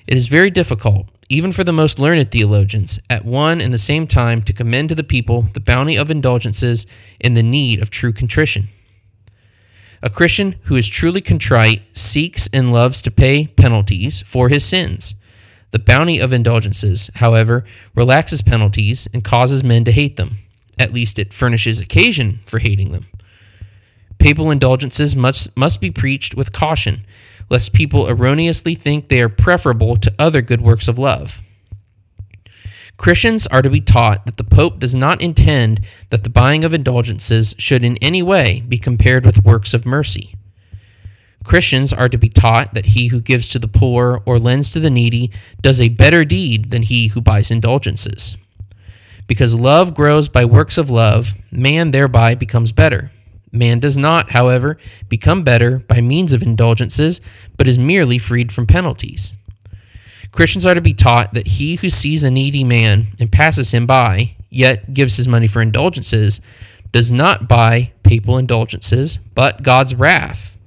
It 0.06 0.16
is 0.16 0.28
very 0.28 0.50
difficult, 0.50 1.08
even 1.28 1.50
for 1.50 1.64
the 1.64 1.72
most 1.72 1.98
learned 1.98 2.30
theologians, 2.30 3.00
at 3.10 3.24
one 3.24 3.60
and 3.60 3.74
the 3.74 3.78
same 3.78 4.06
time 4.06 4.42
to 4.42 4.52
commend 4.52 4.90
to 4.90 4.94
the 4.94 5.02
people 5.02 5.42
the 5.42 5.60
bounty 5.60 5.96
of 5.96 6.08
indulgences 6.08 6.86
and 7.20 7.36
the 7.36 7.42
need 7.42 7.82
of 7.82 7.90
true 7.90 8.12
contrition. 8.12 8.68
A 10.02 10.10
Christian 10.10 10.56
who 10.64 10.76
is 10.76 10.88
truly 10.88 11.20
contrite 11.20 11.82
seeks 11.96 12.48
and 12.52 12.72
loves 12.72 13.02
to 13.02 13.10
pay 13.10 13.46
penalties 13.46 14.22
for 14.22 14.48
his 14.48 14.64
sins. 14.64 15.14
The 15.72 15.78
bounty 15.78 16.18
of 16.18 16.32
indulgences, 16.32 17.10
however, 17.16 17.64
relaxes 17.94 18.42
penalties 18.42 19.06
and 19.12 19.22
causes 19.22 19.62
men 19.62 19.84
to 19.84 19.92
hate 19.92 20.16
them. 20.16 20.38
At 20.78 20.92
least 20.92 21.18
it 21.18 21.34
furnishes 21.34 21.80
occasion 21.80 22.40
for 22.46 22.58
hating 22.58 22.92
them. 22.92 23.06
Papal 24.18 24.50
indulgences 24.50 25.14
must, 25.14 25.56
must 25.56 25.80
be 25.80 25.90
preached 25.90 26.34
with 26.34 26.52
caution 26.52 27.04
lest 27.50 27.74
people 27.74 28.08
erroneously 28.08 28.74
think 28.74 29.08
they 29.08 29.20
are 29.20 29.28
preferable 29.28 29.96
to 29.96 30.14
other 30.18 30.40
good 30.40 30.60
works 30.60 30.88
of 30.88 30.98
love. 30.98 31.42
Christians 33.00 33.46
are 33.46 33.62
to 33.62 33.70
be 33.70 33.80
taught 33.80 34.26
that 34.26 34.36
the 34.36 34.44
Pope 34.44 34.78
does 34.78 34.94
not 34.94 35.22
intend 35.22 35.80
that 36.10 36.22
the 36.22 36.28
buying 36.28 36.64
of 36.64 36.74
indulgences 36.74 37.54
should 37.56 37.82
in 37.82 37.96
any 38.02 38.22
way 38.22 38.62
be 38.68 38.76
compared 38.76 39.24
with 39.24 39.42
works 39.42 39.72
of 39.72 39.86
mercy. 39.86 40.34
Christians 41.42 41.94
are 41.94 42.10
to 42.10 42.18
be 42.18 42.28
taught 42.28 42.74
that 42.74 42.84
he 42.84 43.06
who 43.06 43.22
gives 43.22 43.48
to 43.48 43.58
the 43.58 43.68
poor 43.68 44.20
or 44.26 44.38
lends 44.38 44.70
to 44.72 44.80
the 44.80 44.90
needy 44.90 45.32
does 45.62 45.80
a 45.80 45.88
better 45.88 46.26
deed 46.26 46.72
than 46.72 46.82
he 46.82 47.06
who 47.08 47.22
buys 47.22 47.50
indulgences. 47.50 48.36
Because 49.26 49.54
love 49.54 49.94
grows 49.94 50.28
by 50.28 50.44
works 50.44 50.76
of 50.76 50.90
love, 50.90 51.32
man 51.50 51.92
thereby 51.92 52.34
becomes 52.34 52.70
better. 52.70 53.10
Man 53.50 53.80
does 53.80 53.96
not, 53.96 54.32
however, 54.32 54.76
become 55.08 55.42
better 55.42 55.78
by 55.78 56.02
means 56.02 56.34
of 56.34 56.42
indulgences, 56.42 57.22
but 57.56 57.66
is 57.66 57.78
merely 57.78 58.18
freed 58.18 58.52
from 58.52 58.66
penalties. 58.66 59.32
Christians 60.32 60.64
are 60.64 60.74
to 60.74 60.80
be 60.80 60.94
taught 60.94 61.34
that 61.34 61.46
he 61.46 61.76
who 61.76 61.90
sees 61.90 62.24
a 62.24 62.30
needy 62.30 62.64
man 62.64 63.06
and 63.18 63.32
passes 63.32 63.72
him 63.72 63.86
by, 63.86 64.36
yet 64.48 64.94
gives 64.94 65.16
his 65.16 65.26
money 65.26 65.46
for 65.46 65.60
indulgences, 65.60 66.40
does 66.92 67.10
not 67.10 67.48
buy 67.48 67.92
papal 68.02 68.38
indulgences, 68.38 69.18
but 69.34 69.62
God's 69.62 69.94
wrath. 69.94 70.58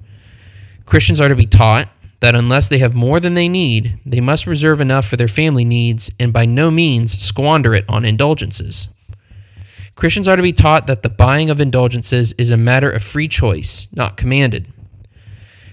Christians 0.85 1.21
are 1.21 1.29
to 1.29 1.35
be 1.35 1.45
taught 1.45 1.89
that 2.19 2.35
unless 2.35 2.69
they 2.69 2.77
have 2.77 2.95
more 2.95 3.19
than 3.19 3.33
they 3.33 3.49
need, 3.49 3.99
they 4.05 4.21
must 4.21 4.47
reserve 4.47 4.79
enough 4.79 5.05
for 5.05 5.17
their 5.17 5.27
family 5.27 5.65
needs 5.65 6.09
and 6.19 6.31
by 6.31 6.45
no 6.45 6.71
means 6.71 7.17
squander 7.21 7.73
it 7.73 7.85
on 7.89 8.05
indulgences. 8.05 8.87
Christians 9.95 10.27
are 10.27 10.37
to 10.37 10.41
be 10.41 10.53
taught 10.53 10.87
that 10.87 11.03
the 11.03 11.09
buying 11.09 11.49
of 11.49 11.61
indulgences 11.61 12.33
is 12.33 12.51
a 12.51 12.57
matter 12.57 12.89
of 12.89 13.03
free 13.03 13.27
choice, 13.27 13.87
not 13.93 14.17
commanded. 14.17 14.71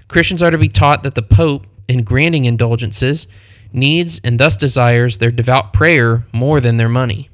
Christians 0.09 0.43
are 0.43 0.51
to 0.51 0.59
be 0.59 0.69
taught 0.69 1.05
that 1.05 1.15
the 1.15 1.23
Pope, 1.23 1.67
in 1.89 2.03
granting 2.03 2.45
indulgences, 2.45 3.29
needs 3.73 4.21
and 4.23 4.39
thus 4.39 4.57
desires 4.57 5.19
their 5.19 5.31
devout 5.31 5.73
prayer 5.73 6.27
more 6.33 6.61
than 6.61 6.77
their 6.77 6.89
money. 6.89 7.29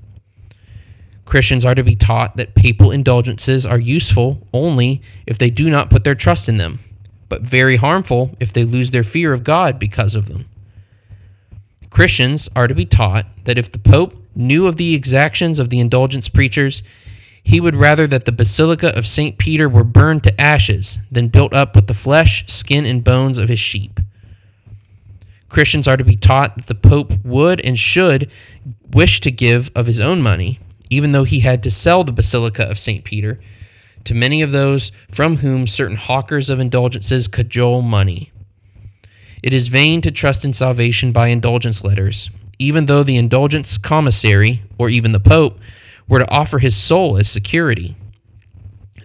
Christians 1.25 1.65
are 1.65 1.75
to 1.75 1.83
be 1.83 1.97
taught 1.97 2.37
that 2.37 2.55
papal 2.55 2.93
indulgences 2.93 3.67
are 3.67 3.79
useful 3.79 4.47
only 4.53 5.03
if 5.27 5.39
they 5.39 5.51
do 5.51 5.69
not 5.69 5.91
put 5.91 6.05
their 6.05 6.15
trust 6.15 6.49
in 6.49 6.57
them, 6.57 6.79
but 7.29 7.43
very 7.43 7.77
harmful 7.77 8.37
if 8.39 8.53
they 8.53 8.65
lose 8.65 8.93
their 8.93 9.03
fear 9.03 9.33
of 9.33 9.45
God 9.45 9.79
because 9.79 10.15
of 10.15 10.29
them. 10.29 10.47
Christians 11.91 12.49
are 12.55 12.69
to 12.69 12.75
be 12.75 12.87
taught 12.87 13.27
that 13.45 13.59
if 13.59 13.73
the 13.73 13.79
Pope 13.79 14.15
knew 14.35 14.67
of 14.67 14.77
the 14.77 14.95
exactions 14.95 15.59
of 15.59 15.71
the 15.71 15.81
indulgence 15.81 16.29
preachers, 16.29 16.83
he 17.43 17.61
would 17.61 17.75
rather 17.75 18.07
that 18.07 18.25
the 18.25 18.33
Basilica 18.33 18.97
of 18.97 19.07
St. 19.07 19.39
Peter 19.39 19.69
were 19.69 19.85
burned 19.85 20.25
to 20.25 20.41
ashes 20.41 20.99
than 21.11 21.29
built 21.29 21.55
up 21.55 21.75
with 21.75 21.87
the 21.87 21.95
flesh, 21.95 22.47
skin, 22.49 22.85
and 22.85 23.03
bones 23.03 23.39
of 23.39 23.49
his 23.49 23.61
sheep. 23.61 23.99
Christians 25.49 25.87
are 25.87 25.97
to 25.97 26.05
be 26.05 26.17
taught 26.17 26.57
that 26.57 26.67
the 26.67 26.75
Pope 26.75 27.13
would 27.25 27.61
and 27.61 27.79
should 27.79 28.31
wish 28.93 29.21
to 29.21 29.31
give 29.31 29.71
of 29.75 29.87
his 29.87 30.01
own 30.01 30.21
money, 30.21 30.59
even 30.91 31.13
though 31.13 31.25
he 31.25 31.41
had 31.41 31.63
to 31.63 31.71
sell 31.71 32.05
the 32.05 32.13
Basilica 32.13 32.65
of 32.65 32.79
St. 32.79 33.05
Peter 33.05 33.41
to 34.05 34.15
many 34.15 34.41
of 34.41 34.53
those 34.53 34.93
from 35.11 35.37
whom 35.39 35.67
certain 35.67 35.97
hawkers 35.97 36.49
of 36.49 36.61
indulgences 36.61 37.29
cajole 37.29 37.83
money. 37.83 38.33
It 39.43 39.53
is 39.53 39.69
vain 39.69 40.01
to 40.01 40.11
trust 40.11 40.45
in 40.45 40.53
salvation 40.53 41.13
by 41.13 41.29
indulgence 41.29 41.85
letters, 41.85 42.31
even 42.59 42.87
though 42.87 43.03
the 43.03 43.17
indulgence 43.17 43.79
commissary, 43.79 44.63
or 44.79 44.89
even 44.89 45.13
the 45.13 45.21
Pope, 45.21 45.59
were 46.09 46.21
to 46.21 46.31
offer 46.31 46.59
his 46.59 46.77
soul 46.77 47.17
as 47.17 47.29
security. 47.29 47.97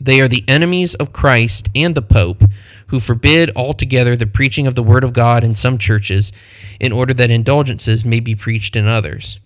They 0.04 0.20
are 0.20 0.28
the 0.28 0.44
enemies 0.48 0.96
of 0.96 1.14
Christ 1.14 1.70
and 1.76 1.94
the 1.94 2.02
Pope, 2.02 2.44
who 2.88 3.00
forbid 3.00 3.52
altogether 3.56 4.16
the 4.16 4.26
preaching 4.26 4.66
of 4.66 4.74
the 4.74 4.82
Word 4.82 5.04
of 5.04 5.14
God 5.14 5.44
in 5.44 5.54
some 5.54 5.78
churches, 5.78 6.32
in 6.80 6.92
order 6.92 7.14
that 7.14 7.30
indulgences 7.30 8.04
may 8.04 8.20
be 8.20 8.34
preached 8.34 8.76
in 8.76 8.88
others. 8.88 9.40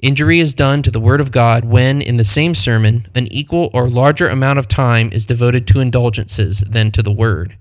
Injury 0.00 0.40
is 0.40 0.54
done 0.54 0.82
to 0.82 0.90
the 0.90 0.98
Word 0.98 1.20
of 1.20 1.30
God 1.30 1.64
when, 1.64 2.02
in 2.02 2.16
the 2.16 2.24
same 2.24 2.52
sermon, 2.52 3.06
an 3.14 3.28
equal 3.28 3.70
or 3.72 3.88
larger 3.88 4.26
amount 4.26 4.58
of 4.58 4.66
time 4.66 5.08
is 5.12 5.24
devoted 5.24 5.68
to 5.68 5.78
indulgences 5.78 6.62
than 6.62 6.90
to 6.90 7.02
the 7.02 7.12
Word. 7.12 7.56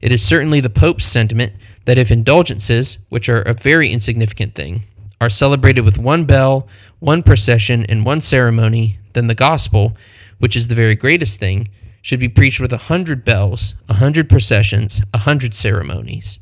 It 0.00 0.12
is 0.12 0.22
certainly 0.22 0.60
the 0.60 0.70
Pope's 0.70 1.04
sentiment 1.04 1.54
that 1.86 1.98
if 1.98 2.12
indulgences, 2.12 2.98
which 3.08 3.28
are 3.28 3.42
a 3.42 3.52
very 3.52 3.90
insignificant 3.90 4.54
thing, 4.54 4.82
are 5.20 5.28
celebrated 5.30 5.80
with 5.80 5.98
one 5.98 6.24
bell, 6.24 6.68
one 7.00 7.24
procession, 7.24 7.84
and 7.88 8.04
one 8.04 8.20
ceremony, 8.20 9.00
then 9.12 9.26
the 9.26 9.34
gospel, 9.34 9.96
which 10.42 10.56
is 10.56 10.66
the 10.66 10.74
very 10.74 10.96
greatest 10.96 11.38
thing, 11.38 11.68
should 12.02 12.18
be 12.18 12.28
preached 12.28 12.58
with 12.58 12.72
a 12.72 12.88
hundred 12.88 13.24
bells, 13.24 13.76
a 13.88 13.94
hundred 13.94 14.28
processions, 14.28 15.00
a 15.14 15.18
hundred 15.18 15.54
ceremonies. 15.54 16.40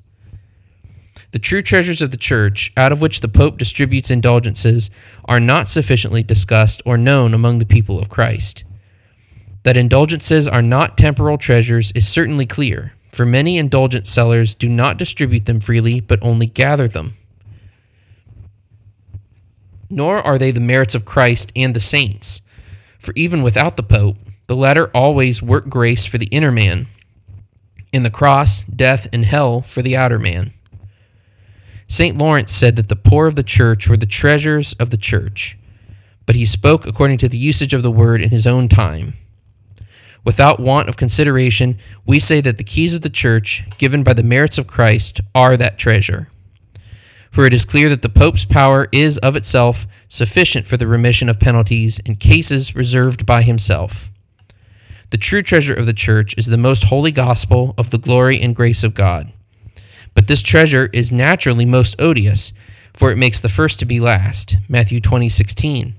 The 1.33 1.39
true 1.39 1.61
treasures 1.61 2.01
of 2.01 2.11
the 2.11 2.17
church, 2.17 2.73
out 2.79 2.93
of 2.93 3.03
which 3.03 3.21
the 3.21 3.29
Pope 3.29 3.59
distributes 3.59 4.11
indulgences, 4.11 4.89
are 5.27 5.39
not 5.39 5.69
sufficiently 5.69 6.23
discussed 6.23 6.81
or 6.87 6.97
known 6.97 7.35
among 7.35 7.59
the 7.59 7.67
people 7.67 7.99
of 8.01 8.09
Christ. 8.09 8.65
That 9.65 9.77
indulgences 9.77 10.49
are 10.49 10.63
not 10.63 10.97
temporal 10.97 11.37
treasures 11.37 11.93
is 11.93 12.09
certainly 12.09 12.47
clear, 12.47 12.95
for 13.11 13.27
many 13.27 13.59
indulgence 13.59 14.09
sellers 14.09 14.55
do 14.55 14.67
not 14.67 14.97
distribute 14.97 15.45
them 15.45 15.61
freely, 15.61 16.01
but 16.01 16.23
only 16.23 16.47
gather 16.47 16.89
them. 16.89 17.13
Nor 19.91 20.23
are 20.23 20.39
they 20.39 20.53
the 20.53 20.59
merits 20.59 20.95
of 20.95 21.05
Christ 21.05 21.53
and 21.55 21.77
the 21.77 21.81
saints, 21.81 22.41
for 23.01 23.13
even 23.17 23.43
without 23.43 23.77
the 23.77 23.83
Pope, 23.83 24.17
the 24.47 24.57
latter 24.57 24.89
always 24.95 25.43
work 25.43 25.69
grace 25.69 26.07
for 26.07 26.19
the 26.19 26.27
inner 26.27 26.53
man, 26.53 26.87
and 27.93 28.05
the 28.05 28.11
cross, 28.11 28.61
death, 28.63 29.09
and 29.13 29.25
hell 29.25 29.63
for 29.63 29.83
the 29.83 29.97
outer 29.97 30.19
man. 30.19 30.53
St. 31.89 32.17
Lawrence 32.17 32.53
said 32.53 32.77
that 32.77 32.89
the 32.89 32.97
poor 32.97 33.27
of 33.27 33.35
the 33.35 33.43
church 33.43 33.89
were 33.89 33.97
the 33.97 34.07
treasures 34.07 34.75
of 34.75 34.91
the 34.91 34.97
church, 34.97 35.59
but 36.25 36.37
he 36.37 36.45
spoke 36.45 36.87
according 36.87 37.19
to 37.19 37.29
the 37.29 37.39
usage 37.39 37.75
of 37.75 37.83
the 37.83 37.91
word 37.91 38.23
in 38.23 38.31
his 38.31 38.47
own 38.47 38.69
time. 38.69 39.15
Without 40.23 40.61
want 40.61 40.89
of 40.89 40.97
consideration, 40.97 41.79
we 42.07 42.21
say 42.21 42.41
that 42.41 42.59
the 42.59 42.65
keys 42.65 42.95
of 42.95 43.01
the 43.01 43.11
church, 43.11 43.65
given 43.79 44.03
by 44.03 44.13
the 44.13 44.23
merits 44.23 44.59
of 44.59 44.67
Christ, 44.67 45.21
are 45.35 45.57
that 45.57 45.79
treasure. 45.79 46.29
For 47.31 47.47
it 47.47 47.55
is 47.55 47.65
clear 47.65 47.89
that 47.89 48.03
the 48.03 48.09
Pope's 48.09 48.45
power 48.45 48.89
is 48.91 49.19
of 49.19 49.37
itself 49.37 49.87
sufficient 50.09 50.67
for 50.67 50.77
the 50.77 50.89
remission 50.89 51.29
of 51.29 51.39
penalties 51.39 52.01
in 52.01 52.17
cases 52.17 52.75
reserved 52.75 53.25
by 53.25 53.43
himself. 53.43 54.11
The 55.11 55.19
true 55.19 55.43
treasure 55.43 55.75
of 55.75 55.87
the 55.87 55.93
church 55.93 56.35
is 56.37 56.47
the 56.47 56.57
most 56.57 56.85
holy 56.85 57.13
gospel 57.13 57.75
of 57.79 57.91
the 57.91 57.99
glory 57.99 58.41
and 58.41 58.55
grace 58.55 58.83
of 58.83 58.95
God. 58.95 59.33
But 60.15 60.27
this 60.27 60.43
treasure 60.43 60.91
is 60.93 61.13
naturally 61.13 61.65
most 61.65 62.01
odious, 62.01 62.53
for 62.95 63.11
it 63.11 63.17
makes 63.17 63.41
the 63.41 63.49
first 63.49 63.79
to 63.79 63.87
be 63.87 64.01
last. 64.01 64.57
Matthew 64.69 65.01
20:16. 65.01 65.95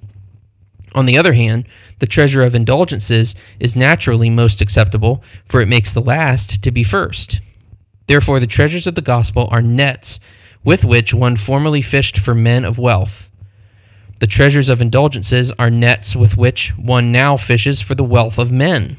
On 0.94 1.06
the 1.06 1.18
other 1.18 1.34
hand, 1.34 1.66
the 2.00 2.06
treasure 2.06 2.42
of 2.42 2.54
indulgences 2.54 3.36
is 3.60 3.76
naturally 3.76 4.30
most 4.30 4.62
acceptable, 4.62 5.24
for 5.46 5.62
it 5.62 5.68
makes 5.68 5.94
the 5.94 6.02
last 6.02 6.62
to 6.62 6.72
be 6.72 6.84
first. 6.84 7.40
Therefore, 8.08 8.42
the 8.42 8.48
treasures 8.48 8.88
of 8.88 8.96
the 8.96 9.02
gospel 9.02 9.48
are 9.52 9.62
nets 9.62 10.20
with 10.64 10.86
which 10.86 11.14
one 11.14 11.36
formerly 11.36 11.82
fished 11.82 12.18
for 12.18 12.36
men 12.36 12.64
of 12.66 12.78
wealth. 12.78 13.30
The 14.20 14.28
treasures 14.28 14.70
of 14.70 14.82
indulgences 14.82 15.52
are 15.58 15.72
nets 15.72 16.16
with 16.16 16.38
which 16.38 16.78
one 16.78 17.12
now 17.12 17.38
fishes 17.38 17.82
for 17.82 17.96
the 17.96 18.04
wealth 18.04 18.38
of 18.38 18.52
men. 18.52 18.98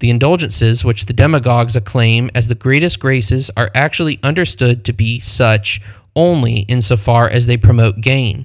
The 0.00 0.10
indulgences 0.10 0.84
which 0.84 1.06
the 1.06 1.14
demagogues 1.14 1.76
acclaim 1.76 2.30
as 2.34 2.48
the 2.48 2.54
greatest 2.54 3.00
graces 3.00 3.50
are 3.56 3.70
actually 3.74 4.20
understood 4.22 4.84
to 4.84 4.92
be 4.92 5.20
such 5.20 5.80
only 6.14 6.60
insofar 6.60 7.28
as 7.28 7.46
they 7.46 7.56
promote 7.56 8.02
gain. 8.02 8.44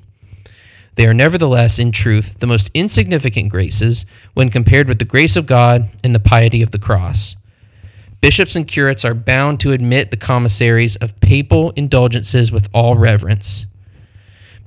They 0.95 1.07
are 1.07 1.13
nevertheless, 1.13 1.79
in 1.79 1.91
truth, 1.91 2.39
the 2.39 2.47
most 2.47 2.69
insignificant 2.73 3.49
graces 3.49 4.05
when 4.33 4.49
compared 4.49 4.87
with 4.87 4.99
the 4.99 5.05
grace 5.05 5.35
of 5.35 5.45
God 5.45 5.89
and 6.03 6.15
the 6.15 6.19
piety 6.19 6.61
of 6.61 6.71
the 6.71 6.79
cross. 6.79 7.35
Bishops 8.21 8.55
and 8.55 8.67
curates 8.67 9.03
are 9.03 9.15
bound 9.15 9.59
to 9.61 9.71
admit 9.71 10.11
the 10.11 10.17
commissaries 10.17 10.95
of 10.97 11.19
papal 11.21 11.71
indulgences 11.71 12.51
with 12.51 12.69
all 12.71 12.95
reverence. 12.95 13.65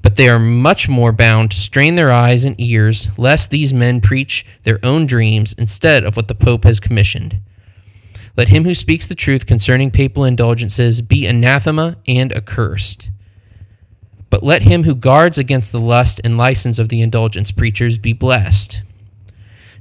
But 0.02 0.16
they 0.16 0.28
are 0.28 0.40
much 0.40 0.88
more 0.88 1.12
bound 1.12 1.52
to 1.52 1.56
strain 1.56 1.94
their 1.94 2.10
eyes 2.10 2.44
and 2.44 2.60
ears 2.60 3.16
lest 3.16 3.50
these 3.50 3.72
men 3.72 4.00
preach 4.00 4.44
their 4.64 4.80
own 4.82 5.06
dreams 5.06 5.52
instead 5.52 6.02
of 6.02 6.16
what 6.16 6.26
the 6.26 6.34
Pope 6.34 6.64
has 6.64 6.80
commissioned. 6.80 7.40
Let 8.36 8.48
him 8.48 8.64
who 8.64 8.74
speaks 8.74 9.06
the 9.06 9.14
truth 9.14 9.46
concerning 9.46 9.92
papal 9.92 10.24
indulgences 10.24 11.00
be 11.00 11.24
anathema 11.24 11.96
and 12.08 12.32
accursed. 12.32 13.10
But 14.30 14.42
let 14.42 14.62
him 14.62 14.82
who 14.82 14.96
guards 14.96 15.38
against 15.38 15.70
the 15.70 15.78
lust 15.78 16.20
and 16.24 16.36
license 16.36 16.80
of 16.80 16.88
the 16.88 17.00
indulgence 17.00 17.52
preachers 17.52 17.98
be 17.98 18.12
blessed. 18.12 18.82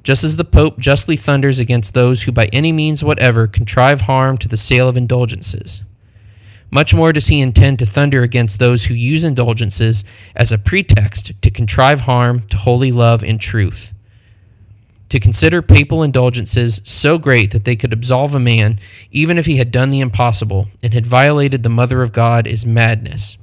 Just 0.04 0.24
as 0.26 0.36
the 0.36 0.44
Pope 0.44 0.80
justly 0.80 1.16
thunders 1.16 1.60
against 1.60 1.94
those 1.94 2.24
who 2.24 2.32
by 2.32 2.48
any 2.52 2.72
means 2.72 3.04
whatever 3.04 3.48
contrive 3.48 4.02
harm 4.02 4.38
to 4.40 4.50
the 4.50 4.58
sale 4.58 4.90
of 4.90 4.98
indulgences. 4.98 5.82
Much 6.70 6.94
more 6.94 7.14
does 7.14 7.28
he 7.28 7.40
intend 7.40 7.80
to 7.80 7.86
thunder 7.86 8.22
against 8.22 8.60
those 8.60 8.86
who 8.86 8.94
use 8.94 9.24
indulgences 9.24 10.04
as 10.36 10.52
a 10.52 10.58
pretext 10.58 11.32
to 11.42 11.50
contrive 11.50 12.02
harm 12.02 12.40
to 12.40 12.58
holy 12.58 12.92
love 12.92 13.24
and 13.24 13.40
truth. 13.40 13.94
To 15.10 15.20
consider 15.20 15.62
papal 15.62 16.02
indulgences 16.02 16.82
so 16.84 17.20
great 17.20 17.52
that 17.52 17.64
they 17.64 17.76
could 17.76 17.94
absolve 17.94 18.34
a 18.34 18.40
man, 18.40 18.80
even 19.12 19.38
if 19.38 19.46
he 19.46 19.58
had 19.58 19.70
done 19.70 19.92
the 19.92 20.00
impossible 20.00 20.68
and 20.82 20.94
had 20.96 21.06
violated 21.06 21.62
the 21.62 21.70
Mother 21.70 22.02
of 22.02 22.12
God, 22.12 22.48
is 22.48 22.66
madness. 22.66 23.38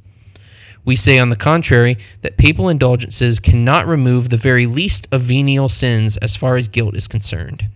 We 0.85 0.97
say, 0.97 1.19
on 1.19 1.29
the 1.29 1.37
contrary, 1.37 1.99
that 2.23 2.39
papal 2.39 2.69
indulgences 2.69 3.39
cannot 3.39 3.87
remove 3.87 4.29
the 4.29 4.37
very 4.37 4.67
least 4.67 5.07
of 5.13 5.21
venial 5.21 5.69
sins 5.69 6.17
as 6.17 6.37
far 6.37 6.57
as 6.57 6.69
guilt 6.69 6.97
is 6.97 7.07
concerned. 7.07 7.69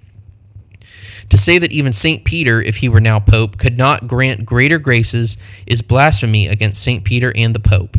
To 1.30 1.37
say 1.37 1.58
that 1.58 1.73
even 1.73 1.92
St. 1.92 2.25
Peter, 2.25 2.61
if 2.62 2.76
he 2.76 2.88
were 2.88 3.00
now 3.00 3.18
Pope, 3.18 3.58
could 3.58 3.76
not 3.76 4.06
grant 4.06 4.46
greater 4.46 4.78
graces 4.78 5.37
is 5.66 5.82
blasphemy 5.82 6.46
against 6.49 6.82
St. 6.82 7.04
Peter 7.04 7.32
and 7.37 7.54
the 7.54 7.61
Pope. 7.61 7.96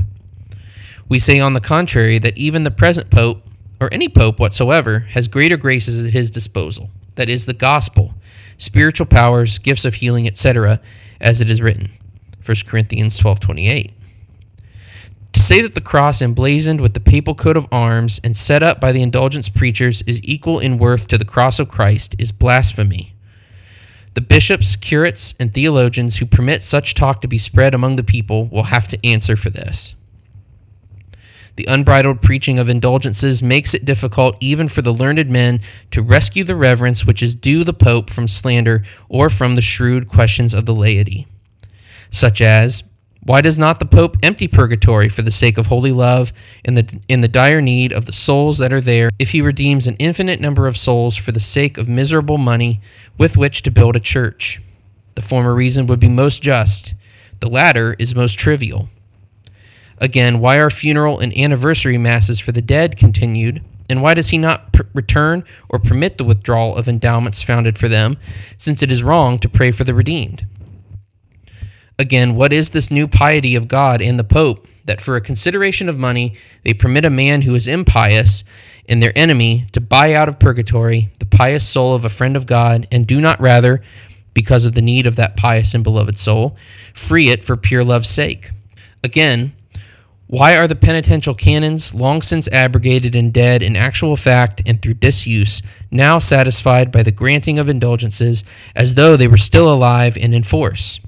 We 1.08 1.20
say, 1.20 1.40
on 1.40 1.54
the 1.54 1.62
contrary, 1.62 2.18
that 2.20 2.38
even 2.38 2.64
the 2.64 2.72
present 2.72 3.10
Pope, 3.12 3.44
or 3.80 3.94
any 3.94 4.10
Pope 4.10 4.40
whatsoever, 4.40 5.00
has 5.00 5.28
greater 5.28 5.58
graces 5.58 6.06
at 6.06 6.14
his 6.14 6.32
disposal. 6.32 6.90
That 7.16 7.30
is, 7.30 7.46
the 7.46 7.54
gospel, 7.54 8.14
spiritual 8.58 9.06
powers, 9.06 9.58
gifts 9.60 9.86
of 9.86 9.96
healing, 9.96 10.28
etc., 10.28 10.82
as 11.22 11.42
it 11.42 11.50
is 11.50 11.62
written. 11.62 11.92
1 12.46 12.58
Corinthians 12.66 13.18
12 13.18 13.40
28. 13.40 13.92
To 15.36 15.42
say 15.42 15.60
that 15.64 15.74
the 15.74 15.82
cross 15.82 16.22
emblazoned 16.22 16.80
with 16.80 16.94
the 16.94 17.02
papal 17.02 17.36
coat 17.36 17.58
of 17.58 17.68
arms 17.70 18.22
and 18.24 18.38
set 18.38 18.64
up 18.64 18.80
by 18.80 18.94
the 18.94 19.02
indulgence 19.02 19.50
preachers 19.50 20.02
is 20.04 20.24
equal 20.24 20.60
in 20.62 20.78
worth 20.78 21.10
to 21.10 21.18
the 21.18 21.26
cross 21.26 21.60
of 21.60 21.68
Christ 21.68 22.16
is 22.18 22.32
blasphemy. 22.32 23.14
The 24.14 24.22
bishops, 24.22 24.78
curates, 24.78 25.36
and 25.38 25.54
theologians 25.54 26.16
who 26.16 26.26
permit 26.26 26.62
such 26.62 26.94
talk 26.94 27.20
to 27.20 27.28
be 27.28 27.38
spread 27.38 27.76
among 27.76 27.98
the 27.98 28.04
people 28.04 28.46
will 28.46 28.64
have 28.64 28.88
to 28.88 29.06
answer 29.06 29.36
for 29.36 29.50
this. 29.50 29.94
The 31.58 31.66
unbridled 31.66 32.22
preaching 32.22 32.58
of 32.58 32.70
indulgences 32.70 33.44
makes 33.44 33.74
it 33.74 33.84
difficult 33.84 34.38
even 34.40 34.70
for 34.70 34.84
the 34.84 34.94
learned 34.94 35.30
men 35.30 35.60
to 35.92 36.02
rescue 36.02 36.46
the 36.46 36.56
reverence 36.56 37.06
which 37.06 37.22
is 37.22 37.36
due 37.36 37.66
the 37.66 37.74
Pope 37.74 38.10
from 38.10 38.30
slander 38.30 38.84
or 39.10 39.30
from 39.30 39.56
the 39.56 39.62
shrewd 39.62 40.08
questions 40.08 40.54
of 40.54 40.66
the 40.66 40.74
laity, 40.74 41.28
such 42.10 42.42
as 42.42 42.84
why 43.26 43.42
does 43.42 43.58
not 43.58 43.80
the 43.80 43.88
Pope 43.88 44.18
empty 44.22 44.48
purgatory 44.48 45.10
for 45.10 45.24
the 45.24 45.32
sake 45.32 45.58
of 45.58 45.66
holy 45.66 45.92
love 45.92 46.32
in 46.64 46.76
the 46.76 47.02
in 47.08 47.22
the 47.22 47.28
dire 47.28 47.60
need 47.60 47.92
of 47.92 48.06
the 48.06 48.12
souls 48.12 48.60
that 48.60 48.72
are 48.72 48.82
there, 48.82 49.10
if 49.18 49.32
he 49.32 49.42
redeems 49.42 49.88
an 49.88 49.96
infinite 49.98 50.40
number 50.40 50.68
of 50.68 50.78
souls 50.78 51.18
for 51.18 51.32
the 51.32 51.40
sake 51.40 51.80
of 51.80 51.88
miserable 51.88 52.38
money 52.38 52.82
with 53.18 53.36
which 53.36 53.64
to 53.64 53.72
build 53.72 53.96
a 53.96 54.00
church? 54.00 54.62
The 55.16 55.24
former 55.24 55.56
reason 55.56 55.88
would 55.88 56.00
be 56.00 56.08
most 56.08 56.44
just, 56.44 56.94
the 57.40 57.50
latter 57.50 57.96
is 57.98 58.14
most 58.14 58.38
trivial. 58.38 58.90
Again, 59.98 60.40
why 60.40 60.58
are 60.58 60.70
funeral 60.70 61.20
and 61.20 61.36
anniversary 61.36 61.98
masses 61.98 62.40
for 62.40 62.52
the 62.52 62.62
dead 62.62 62.96
continued? 62.96 63.64
And 63.90 64.04
why 64.04 64.14
does 64.14 64.30
he 64.30 64.38
not 64.38 64.72
pr- 64.74 64.84
return 64.94 65.44
or 65.70 65.80
permit 65.80 66.18
the 66.18 66.24
withdrawal 66.24 66.76
of 66.76 66.88
endowments 66.88 67.42
founded 67.42 67.78
for 67.78 67.88
them, 67.88 68.18
since 68.58 68.84
it 68.84 68.92
is 68.92 69.04
wrong 69.04 69.40
to 69.40 69.50
pray 69.50 69.72
for 69.72 69.84
the 69.84 69.94
redeemed? 69.96 70.46
Again, 71.98 72.36
what 72.36 72.52
is 72.52 72.72
this 72.72 72.92
new 72.92 73.08
piety 73.08 73.56
of 73.56 73.70
God 73.70 74.02
and 74.02 74.20
the 74.20 74.24
Pope 74.26 74.68
that 74.84 75.00
for 75.00 75.16
a 75.16 75.22
consideration 75.22 75.88
of 75.88 75.98
money 75.98 76.36
they 76.64 76.74
permit 76.74 77.06
a 77.06 77.10
man 77.10 77.44
who 77.44 77.56
is 77.56 77.68
impious 77.68 78.44
and 78.88 79.02
their 79.02 79.18
enemy 79.18 79.66
to 79.72 79.80
buy 79.80 80.14
out 80.14 80.28
of 80.28 80.40
purgatory 80.40 81.10
the 81.20 81.26
pious 81.26 81.68
soul 81.68 81.96
of 81.96 82.04
a 82.04 82.10
friend 82.10 82.36
of 82.36 82.46
God 82.46 82.88
and 82.92 83.08
do 83.08 83.22
not 83.22 83.40
rather, 83.40 83.82
because 84.34 84.66
of 84.66 84.74
the 84.74 84.82
need 84.82 85.08
of 85.08 85.16
that 85.16 85.38
pious 85.38 85.74
and 85.74 85.84
beloved 85.84 86.20
soul, 86.20 86.58
free 86.94 87.30
it 87.30 87.44
for 87.44 87.56
pure 87.56 87.84
love's 87.84 88.10
sake? 88.10 88.52
Again, 89.04 89.54
why 90.28 90.58
are 90.58 90.68
the 90.68 90.76
penitential 90.76 91.34
canons, 91.34 91.94
long 91.94 92.22
since 92.22 92.50
abrogated 92.50 93.16
and 93.16 93.32
dead 93.32 93.62
in 93.62 93.76
actual 93.76 94.18
fact 94.18 94.62
and 94.66 94.82
through 94.82 94.96
disuse, 94.96 95.62
now 95.92 96.20
satisfied 96.20 96.92
by 96.92 97.04
the 97.04 97.12
granting 97.12 97.58
of 97.58 97.70
indulgences 97.70 98.44
as 98.76 98.96
though 98.96 99.16
they 99.16 99.28
were 99.28 99.38
still 99.38 99.72
alive 99.72 100.18
and 100.18 100.36
in 100.36 100.44
force? 100.44 101.00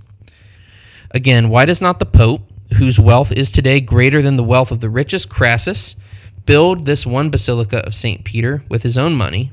Again, 1.18 1.50
why 1.50 1.66
does 1.66 1.82
not 1.82 1.98
the 1.98 2.06
Pope, 2.06 2.44
whose 2.76 3.00
wealth 3.00 3.32
is 3.32 3.52
today 3.52 3.80
greater 3.80 4.22
than 4.22 4.36
the 4.36 4.44
wealth 4.44 4.72
of 4.72 4.82
the 4.82 4.90
richest 4.90 5.32
Crassus, 5.32 5.96
build 6.46 6.86
this 6.86 7.08
one 7.08 7.32
basilica 7.32 7.80
of 7.88 7.96
St. 7.96 8.24
Peter 8.24 8.64
with 8.70 8.84
his 8.84 9.00
own 9.00 9.16
money, 9.16 9.52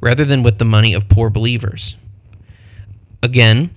rather 0.00 0.24
than 0.24 0.44
with 0.44 0.58
the 0.58 0.64
money 0.64 0.94
of 0.94 1.08
poor 1.08 1.28
believers? 1.28 1.96
Again, 3.24 3.72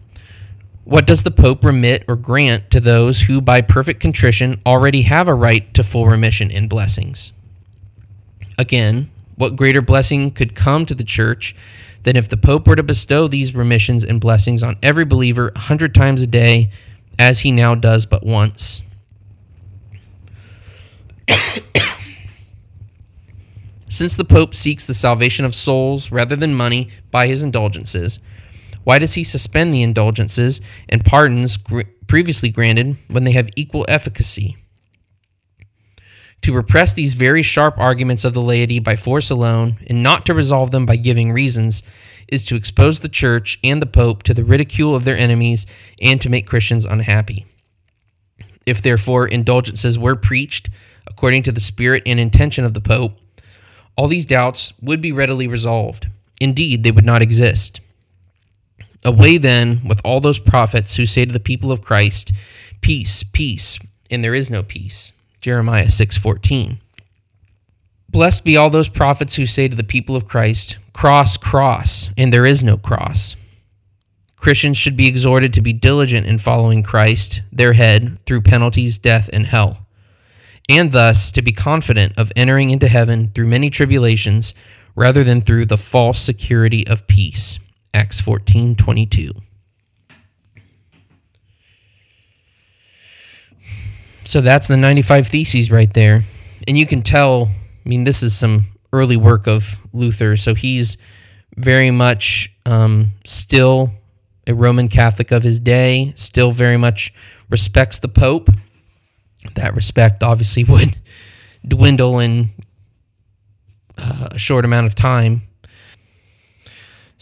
what 0.83 1.07
does 1.07 1.23
the 1.23 1.31
Pope 1.31 1.65
remit 1.65 2.05
or 2.07 2.15
grant 2.15 2.69
to 2.69 2.79
those 2.79 3.21
who, 3.21 3.41
by 3.41 3.61
perfect 3.61 3.99
contrition, 3.99 4.61
already 4.63 5.01
have 5.01 5.27
a 5.27 5.33
right 5.33 5.73
to 5.73 5.81
full 5.81 6.05
remission 6.05 6.51
and 6.51 6.69
blessings? 6.69 7.31
Again, 8.59 9.09
what 9.37 9.55
greater 9.55 9.81
blessing 9.81 10.29
could 10.29 10.53
come 10.53 10.85
to 10.85 10.93
the 10.93 11.03
Church 11.03 11.55
than 12.03 12.15
if 12.15 12.29
the 12.29 12.37
Pope 12.37 12.67
were 12.67 12.75
to 12.75 12.83
bestow 12.83 13.27
these 13.27 13.55
remissions 13.55 14.05
and 14.05 14.21
blessings 14.21 14.61
on 14.61 14.77
every 14.83 15.03
believer 15.03 15.51
a 15.55 15.59
hundred 15.61 15.95
times 15.95 16.21
a 16.21 16.27
day, 16.27 16.69
as 17.19 17.41
he 17.41 17.51
now 17.51 17.75
does 17.75 18.05
but 18.05 18.25
once? 18.25 18.81
Since 23.93 24.15
the 24.17 24.25
Pope 24.25 24.55
seeks 24.55 24.87
the 24.87 24.93
salvation 24.95 25.45
of 25.45 25.53
souls 25.53 26.11
rather 26.11 26.35
than 26.35 26.55
money 26.55 26.89
by 27.11 27.27
his 27.27 27.43
indulgences, 27.43 28.19
why 28.83 28.97
does 28.97 29.13
he 29.13 29.23
suspend 29.23 29.71
the 29.71 29.83
indulgences 29.83 30.61
and 30.89 31.05
pardons 31.05 31.57
gr- 31.57 31.81
previously 32.07 32.49
granted 32.49 32.97
when 33.07 33.23
they 33.23 33.33
have 33.33 33.49
equal 33.55 33.85
efficacy? 33.87 34.57
To 36.41 36.53
repress 36.53 36.93
these 36.93 37.13
very 37.13 37.43
sharp 37.43 37.77
arguments 37.77 38.25
of 38.25 38.33
the 38.33 38.41
laity 38.41 38.79
by 38.79 38.95
force 38.95 39.29
alone, 39.29 39.77
and 39.87 40.01
not 40.01 40.25
to 40.25 40.33
resolve 40.33 40.71
them 40.71 40.87
by 40.87 40.95
giving 40.95 41.31
reasons, 41.31 41.83
is 42.33 42.45
to 42.47 42.55
expose 42.55 42.99
the 42.99 43.07
Church 43.07 43.59
and 43.63 43.81
the 43.81 43.85
Pope 43.85 44.23
to 44.23 44.33
the 44.33 44.43
ridicule 44.43 44.95
of 44.95 45.03
their 45.05 45.17
enemies 45.17 45.65
and 46.01 46.19
to 46.19 46.29
make 46.29 46.47
Christians 46.47 46.85
unhappy. 46.85 47.45
If 48.65 48.81
therefore 48.81 49.27
indulgences 49.27 49.99
were 49.99 50.15
preached 50.15 50.69
according 51.05 51.43
to 51.43 51.51
the 51.51 51.59
spirit 51.59 52.03
and 52.05 52.19
intention 52.19 52.65
of 52.65 52.73
the 52.73 52.81
Pope, 52.81 53.13
all 53.95 54.07
these 54.07 54.25
doubts 54.25 54.73
would 54.81 54.99
be 54.99 55.11
readily 55.11 55.47
resolved. 55.47 56.07
Indeed, 56.41 56.83
they 56.83 56.91
would 56.91 57.05
not 57.05 57.21
exist. 57.21 57.79
Away 59.05 59.37
then 59.37 59.81
with 59.87 60.01
all 60.03 60.19
those 60.19 60.39
prophets 60.39 60.95
who 60.95 61.05
say 61.05 61.25
to 61.25 61.33
the 61.33 61.39
people 61.39 61.71
of 61.71 61.81
Christ, 61.81 62.31
Peace, 62.81 63.23
peace, 63.23 63.79
and 64.09 64.23
there 64.23 64.33
is 64.33 64.49
no 64.49 64.63
peace. 64.63 65.11
Jeremiah 65.39 65.89
6:14. 65.89 66.79
Blessed 68.13 68.45
be 68.45 68.55
all 68.55 68.69
those 68.69 68.89
prophets 68.89 69.35
who 69.35 69.47
say 69.47 69.67
to 69.67 69.75
the 69.75 69.83
people 69.83 70.15
of 70.15 70.27
Christ, 70.27 70.77
Cross, 70.93 71.37
cross, 71.37 72.11
and 72.15 72.31
there 72.31 72.45
is 72.45 72.63
no 72.63 72.77
cross. 72.77 73.35
Christians 74.35 74.77
should 74.77 74.95
be 74.95 75.07
exhorted 75.07 75.51
to 75.53 75.61
be 75.61 75.73
diligent 75.73 76.27
in 76.27 76.37
following 76.37 76.83
Christ, 76.83 77.41
their 77.51 77.73
head, 77.73 78.19
through 78.27 78.41
penalties, 78.41 78.99
death, 78.99 79.31
and 79.33 79.47
hell, 79.47 79.87
and 80.69 80.91
thus 80.91 81.31
to 81.31 81.41
be 81.41 81.51
confident 81.51 82.13
of 82.15 82.31
entering 82.35 82.69
into 82.69 82.87
heaven 82.87 83.31
through 83.33 83.47
many 83.47 83.71
tribulations 83.71 84.53
rather 84.95 85.23
than 85.23 85.41
through 85.41 85.65
the 85.65 85.77
false 85.77 86.19
security 86.19 86.85
of 86.85 87.07
peace. 87.07 87.57
Acts 87.95 88.21
14 88.21 88.75
22. 88.75 89.31
So 94.25 94.39
that's 94.39 94.67
the 94.67 94.77
95 94.77 95.27
Theses 95.27 95.71
right 95.71 95.91
there. 95.91 96.23
And 96.67 96.77
you 96.77 96.85
can 96.85 97.01
tell, 97.01 97.49
I 97.85 97.89
mean, 97.89 98.03
this 98.03 98.23
is 98.23 98.33
some 98.33 98.65
early 98.91 99.17
work 99.17 99.47
of 99.47 99.81
Luther. 99.93 100.37
So 100.37 100.55
he's 100.55 100.97
very 101.57 101.91
much 101.91 102.55
um, 102.65 103.13
still 103.25 103.91
a 104.47 104.53
Roman 104.53 104.87
Catholic 104.87 105.31
of 105.31 105.43
his 105.43 105.59
day, 105.59 106.13
still 106.15 106.51
very 106.51 106.77
much 106.77 107.13
respects 107.49 107.99
the 107.99 108.07
Pope. 108.07 108.49
That 109.55 109.75
respect 109.75 110.23
obviously 110.23 110.63
would 110.69 110.95
dwindle 111.67 112.19
in 112.19 112.49
uh, 113.97 114.29
a 114.31 114.39
short 114.39 114.65
amount 114.65 114.87
of 114.87 114.95
time 114.95 115.41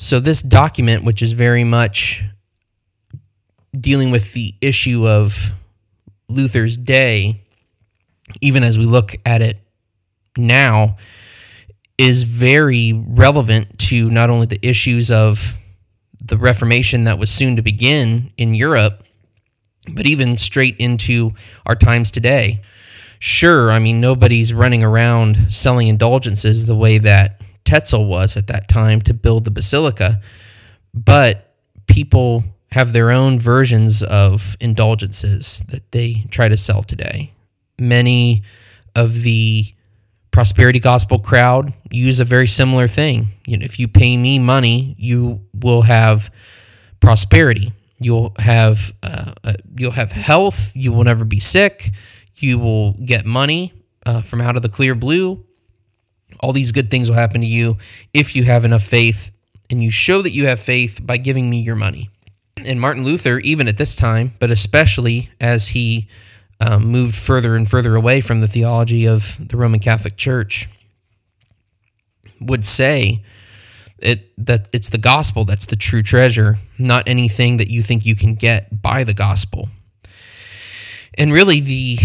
so, 0.01 0.19
this 0.19 0.41
document, 0.41 1.03
which 1.03 1.21
is 1.21 1.33
very 1.33 1.63
much 1.63 2.23
dealing 3.79 4.09
with 4.09 4.33
the 4.33 4.55
issue 4.59 5.07
of 5.07 5.53
Luther's 6.27 6.75
day, 6.75 7.43
even 8.41 8.63
as 8.63 8.79
we 8.79 8.85
look 8.85 9.15
at 9.27 9.43
it 9.43 9.59
now, 10.37 10.97
is 11.97 12.23
very 12.23 12.93
relevant 12.93 13.77
to 13.77 14.09
not 14.09 14.29
only 14.29 14.47
the 14.47 14.65
issues 14.67 15.11
of 15.11 15.57
the 16.19 16.37
Reformation 16.37 17.03
that 17.03 17.19
was 17.19 17.29
soon 17.29 17.55
to 17.55 17.61
begin 17.61 18.31
in 18.37 18.55
Europe, 18.55 19.03
but 19.93 20.05
even 20.05 20.37
straight 20.37 20.77
into 20.77 21.31
our 21.65 21.75
times 21.75 22.11
today. 22.11 22.61
Sure, 23.19 23.71
I 23.71 23.79
mean, 23.79 24.01
nobody's 24.01 24.53
running 24.53 24.83
around 24.83 25.51
selling 25.51 25.87
indulgences 25.87 26.65
the 26.65 26.75
way 26.75 26.97
that 26.97 27.41
Tetzel 27.65 28.05
was 28.05 28.35
at 28.35 28.47
that 28.47 28.67
time 28.67 29.01
to 29.01 29.13
build 29.13 29.45
the 29.45 29.51
basilica. 29.51 30.21
But 30.93 31.53
people 31.87 32.43
have 32.71 32.93
their 32.93 33.11
own 33.11 33.39
versions 33.39 34.01
of 34.01 34.55
indulgences 34.59 35.63
that 35.69 35.91
they 35.91 36.25
try 36.29 36.47
to 36.47 36.57
sell 36.57 36.83
today. 36.83 37.33
Many 37.77 38.43
of 38.95 39.23
the 39.23 39.73
prosperity 40.31 40.79
gospel 40.79 41.19
crowd 41.19 41.73
use 41.91 42.19
a 42.19 42.25
very 42.25 42.47
similar 42.47 42.87
thing. 42.87 43.27
You 43.45 43.57
know, 43.57 43.65
if 43.65 43.79
you 43.79 43.87
pay 43.87 44.17
me 44.17 44.39
money, 44.39 44.95
you 44.97 45.45
will 45.53 45.83
have 45.83 46.31
prosperity. 46.99 47.73
You'll 47.99 48.33
have 48.39 48.93
uh, 49.03 49.33
uh, 49.43 49.53
you'll 49.75 49.91
have 49.91 50.11
health. 50.11 50.75
You 50.75 50.91
will 50.91 51.03
never 51.03 51.25
be 51.25 51.39
sick. 51.39 51.91
You 52.37 52.57
will 52.57 52.93
get 52.93 53.25
money 53.25 53.73
uh, 54.05 54.21
from 54.21 54.41
out 54.41 54.55
of 54.55 54.63
the 54.63 54.69
clear 54.69 54.95
blue. 54.95 55.45
All 56.39 56.53
these 56.53 56.71
good 56.71 56.89
things 56.89 57.09
will 57.09 57.17
happen 57.17 57.41
to 57.41 57.47
you 57.47 57.77
if 58.13 58.35
you 58.35 58.45
have 58.45 58.65
enough 58.65 58.81
faith 58.81 59.31
and 59.69 59.83
you 59.83 59.91
show 59.91 60.21
that 60.21 60.31
you 60.31 60.47
have 60.47 60.59
faith 60.59 60.99
by 61.01 61.17
giving 61.17 61.49
me 61.49 61.59
your 61.59 61.75
money. 61.75 62.09
And 62.65 62.79
Martin 62.79 63.03
Luther, 63.03 63.39
even 63.39 63.67
at 63.67 63.77
this 63.77 63.95
time, 63.95 64.33
but 64.39 64.49
especially 64.49 65.29
as 65.39 65.69
he 65.69 66.07
um, 66.61 66.85
moved 66.85 67.15
further 67.15 67.55
and 67.55 67.67
further 67.67 67.95
away 67.95 68.21
from 68.21 68.39
the 68.39 68.47
theology 68.47 69.07
of 69.07 69.37
the 69.49 69.57
Roman 69.57 69.79
Catholic 69.79 70.15
Church, 70.15 70.69
would 72.39 72.63
say 72.63 73.23
it 73.97 74.31
that 74.37 74.69
it's 74.71 74.89
the 74.89 74.97
gospel 74.97 75.43
that's 75.43 75.65
the 75.65 75.75
true 75.75 76.03
treasure, 76.03 76.57
not 76.77 77.07
anything 77.07 77.57
that 77.57 77.69
you 77.69 77.81
think 77.81 78.05
you 78.05 78.15
can 78.15 78.35
get 78.35 78.81
by 78.81 79.03
the 79.03 79.13
gospel. 79.13 79.69
And 81.17 81.33
really, 81.33 81.59
the 81.59 81.97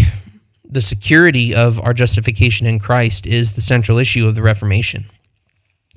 the 0.69 0.81
security 0.81 1.53
of 1.55 1.79
our 1.79 1.93
justification 1.93 2.67
in 2.67 2.79
Christ 2.79 3.25
is 3.25 3.53
the 3.53 3.61
central 3.61 3.99
issue 3.99 4.27
of 4.27 4.35
the 4.35 4.41
Reformation. 4.41 5.05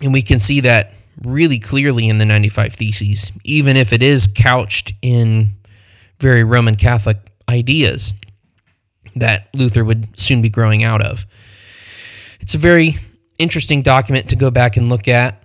And 0.00 0.12
we 0.12 0.22
can 0.22 0.38
see 0.38 0.60
that 0.60 0.92
really 1.22 1.58
clearly 1.58 2.08
in 2.08 2.18
the 2.18 2.24
95 2.24 2.74
Theses, 2.74 3.32
even 3.42 3.76
if 3.76 3.92
it 3.92 4.02
is 4.02 4.30
couched 4.32 4.92
in 5.02 5.48
very 6.20 6.44
Roman 6.44 6.76
Catholic 6.76 7.16
ideas 7.48 8.14
that 9.16 9.48
Luther 9.54 9.84
would 9.84 10.18
soon 10.18 10.42
be 10.42 10.48
growing 10.48 10.84
out 10.84 11.02
of. 11.02 11.24
It's 12.40 12.54
a 12.54 12.58
very 12.58 12.96
interesting 13.38 13.82
document 13.82 14.30
to 14.30 14.36
go 14.36 14.50
back 14.50 14.76
and 14.76 14.88
look 14.88 15.08
at. 15.08 15.42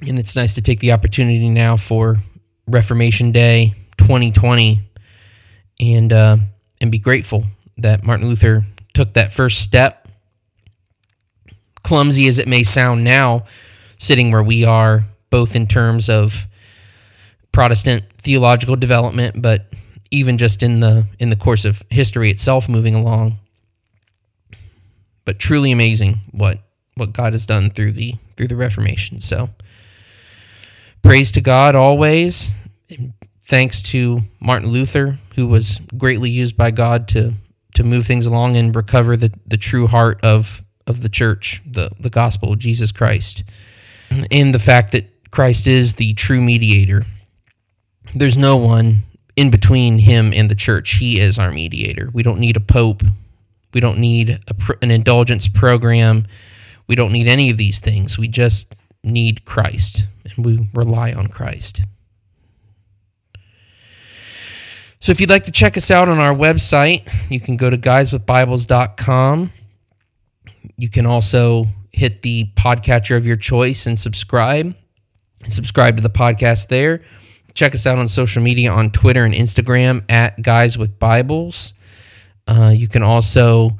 And 0.00 0.18
it's 0.18 0.36
nice 0.36 0.54
to 0.54 0.62
take 0.62 0.80
the 0.80 0.92
opportunity 0.92 1.48
now 1.48 1.76
for 1.76 2.18
Reformation 2.66 3.32
Day 3.32 3.74
2020 3.98 4.80
and 5.80 6.12
uh, 6.12 6.36
and 6.80 6.90
be 6.90 6.98
grateful 6.98 7.44
that 7.78 8.04
Martin 8.04 8.28
Luther 8.28 8.62
took 8.94 9.12
that 9.14 9.32
first 9.32 9.60
step. 9.60 10.08
Clumsy 11.82 12.26
as 12.26 12.38
it 12.38 12.48
may 12.48 12.62
sound 12.62 13.04
now, 13.04 13.44
sitting 13.98 14.30
where 14.30 14.42
we 14.42 14.64
are, 14.64 15.04
both 15.30 15.54
in 15.54 15.66
terms 15.66 16.08
of 16.08 16.46
Protestant 17.52 18.04
theological 18.18 18.76
development, 18.76 19.40
but 19.40 19.66
even 20.10 20.38
just 20.38 20.62
in 20.62 20.80
the 20.80 21.06
in 21.18 21.30
the 21.30 21.36
course 21.36 21.64
of 21.64 21.82
history 21.90 22.30
itself 22.30 22.68
moving 22.68 22.94
along. 22.94 23.38
But 25.24 25.38
truly 25.38 25.72
amazing 25.72 26.20
what 26.32 26.58
what 26.94 27.12
God 27.12 27.32
has 27.32 27.46
done 27.46 27.70
through 27.70 27.92
the 27.92 28.14
through 28.36 28.48
the 28.48 28.56
Reformation. 28.56 29.20
So 29.20 29.50
praise 31.02 31.30
to 31.32 31.40
God 31.40 31.74
always. 31.74 32.52
Thanks 33.44 33.80
to 33.82 34.20
Martin 34.40 34.70
Luther, 34.70 35.18
who 35.36 35.46
was 35.46 35.80
greatly 35.96 36.30
used 36.30 36.56
by 36.56 36.70
God 36.70 37.08
to 37.08 37.32
to 37.74 37.84
move 37.84 38.06
things 38.06 38.26
along 38.26 38.56
and 38.56 38.74
recover 38.74 39.16
the, 39.16 39.32
the 39.46 39.58
true 39.58 39.86
heart 39.86 40.24
of 40.24 40.62
of 40.86 41.02
the 41.02 41.08
church, 41.08 41.62
the, 41.66 41.90
the 41.98 42.10
gospel 42.10 42.52
of 42.52 42.58
Jesus 42.58 42.92
Christ. 42.92 43.42
And 44.30 44.54
the 44.54 44.58
fact 44.58 44.92
that 44.92 45.30
Christ 45.30 45.66
is 45.66 45.94
the 45.94 46.14
true 46.14 46.40
mediator. 46.40 47.04
There's 48.14 48.38
no 48.38 48.56
one 48.56 48.98
in 49.36 49.50
between 49.50 49.98
him 49.98 50.32
and 50.34 50.50
the 50.50 50.54
church. 50.54 50.94
He 50.94 51.20
is 51.20 51.38
our 51.38 51.52
mediator. 51.52 52.10
We 52.12 52.22
don't 52.22 52.40
need 52.40 52.56
a 52.56 52.60
pope. 52.60 53.02
We 53.72 53.80
don't 53.80 53.98
need 53.98 54.30
a, 54.30 54.74
an 54.82 54.90
indulgence 54.90 55.48
program. 55.48 56.26
We 56.86 56.96
don't 56.96 57.12
need 57.12 57.28
any 57.28 57.50
of 57.50 57.56
these 57.56 57.78
things. 57.78 58.18
We 58.18 58.28
just 58.28 58.74
need 59.04 59.44
Christ, 59.44 60.06
and 60.24 60.44
we 60.44 60.68
rely 60.72 61.12
on 61.12 61.28
Christ. 61.28 61.82
So 65.00 65.12
if 65.12 65.20
you'd 65.20 65.30
like 65.30 65.44
to 65.44 65.52
check 65.52 65.76
us 65.76 65.90
out 65.90 66.08
on 66.08 66.18
our 66.18 66.34
website, 66.34 67.30
you 67.30 67.38
can 67.38 67.56
go 67.56 67.70
to 67.70 67.76
guyswithbibles.com. 67.76 69.52
You 70.76 70.88
can 70.88 71.06
also 71.06 71.66
hit 71.92 72.22
the 72.22 72.50
podcatcher 72.56 73.16
of 73.16 73.26
your 73.26 73.36
choice 73.36 73.86
and 73.86 73.98
subscribe. 73.98 74.74
Subscribe 75.48 75.96
to 75.96 76.02
the 76.02 76.10
podcast 76.10 76.68
there. 76.68 77.02
Check 77.56 77.74
us 77.74 77.86
out 77.86 77.98
on 77.98 78.08
social 78.08 78.42
media 78.42 78.70
on 78.70 78.90
Twitter 78.90 79.24
and 79.24 79.32
Instagram 79.32 80.04
at 80.10 80.40
Guys 80.42 80.76
with 80.76 80.98
Bibles. 80.98 81.72
Uh, 82.46 82.70
you 82.74 82.86
can 82.86 83.02
also 83.02 83.78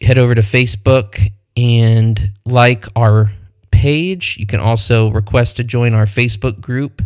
head 0.00 0.18
over 0.18 0.34
to 0.34 0.40
Facebook 0.40 1.18
and 1.56 2.32
like 2.44 2.84
our 2.96 3.30
page. 3.70 4.36
You 4.38 4.46
can 4.46 4.58
also 4.58 5.10
request 5.12 5.56
to 5.56 5.64
join 5.64 5.94
our 5.94 6.06
Facebook 6.06 6.60
group. 6.60 7.00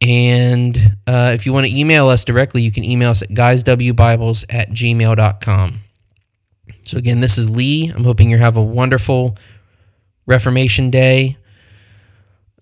And 0.00 0.96
uh, 1.06 1.32
if 1.34 1.44
you 1.44 1.52
want 1.52 1.66
to 1.66 1.76
email 1.76 2.08
us 2.08 2.24
directly, 2.24 2.62
you 2.62 2.72
can 2.72 2.84
email 2.84 3.10
us 3.10 3.20
at 3.20 3.28
guyswbibles 3.28 4.46
at 4.48 4.70
gmail.com. 4.70 5.78
So, 6.86 6.96
again, 6.96 7.20
this 7.20 7.36
is 7.36 7.50
Lee. 7.50 7.92
I'm 7.94 8.04
hoping 8.04 8.30
you 8.30 8.38
have 8.38 8.56
a 8.56 8.62
wonderful 8.62 9.36
Reformation 10.26 10.90
Day. 10.90 11.36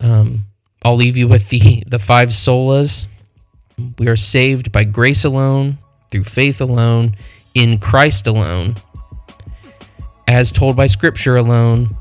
Um, 0.01 0.47
I'll 0.85 0.97
leave 0.97 1.17
you 1.17 1.27
with 1.29 1.49
the, 1.49 1.83
the 1.87 1.99
five 1.99 2.29
solas. 2.29 3.07
We 3.99 4.09
are 4.09 4.17
saved 4.17 4.71
by 4.71 4.85
grace 4.85 5.25
alone, 5.25 5.79
through 6.11 6.25
faith 6.25 6.61
alone, 6.61 7.17
in 7.55 7.79
Christ 7.79 8.27
alone, 8.27 8.75
as 10.29 10.53
told 10.53 10.77
by 10.77 10.87
Scripture 10.87 11.37
alone, 11.37 11.97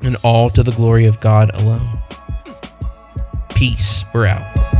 and 0.00 0.16
all 0.22 0.48
to 0.50 0.62
the 0.62 0.72
glory 0.72 1.06
of 1.06 1.20
God 1.20 1.50
alone. 1.54 2.00
Peace. 3.50 4.04
We're 4.14 4.26
out. 4.26 4.77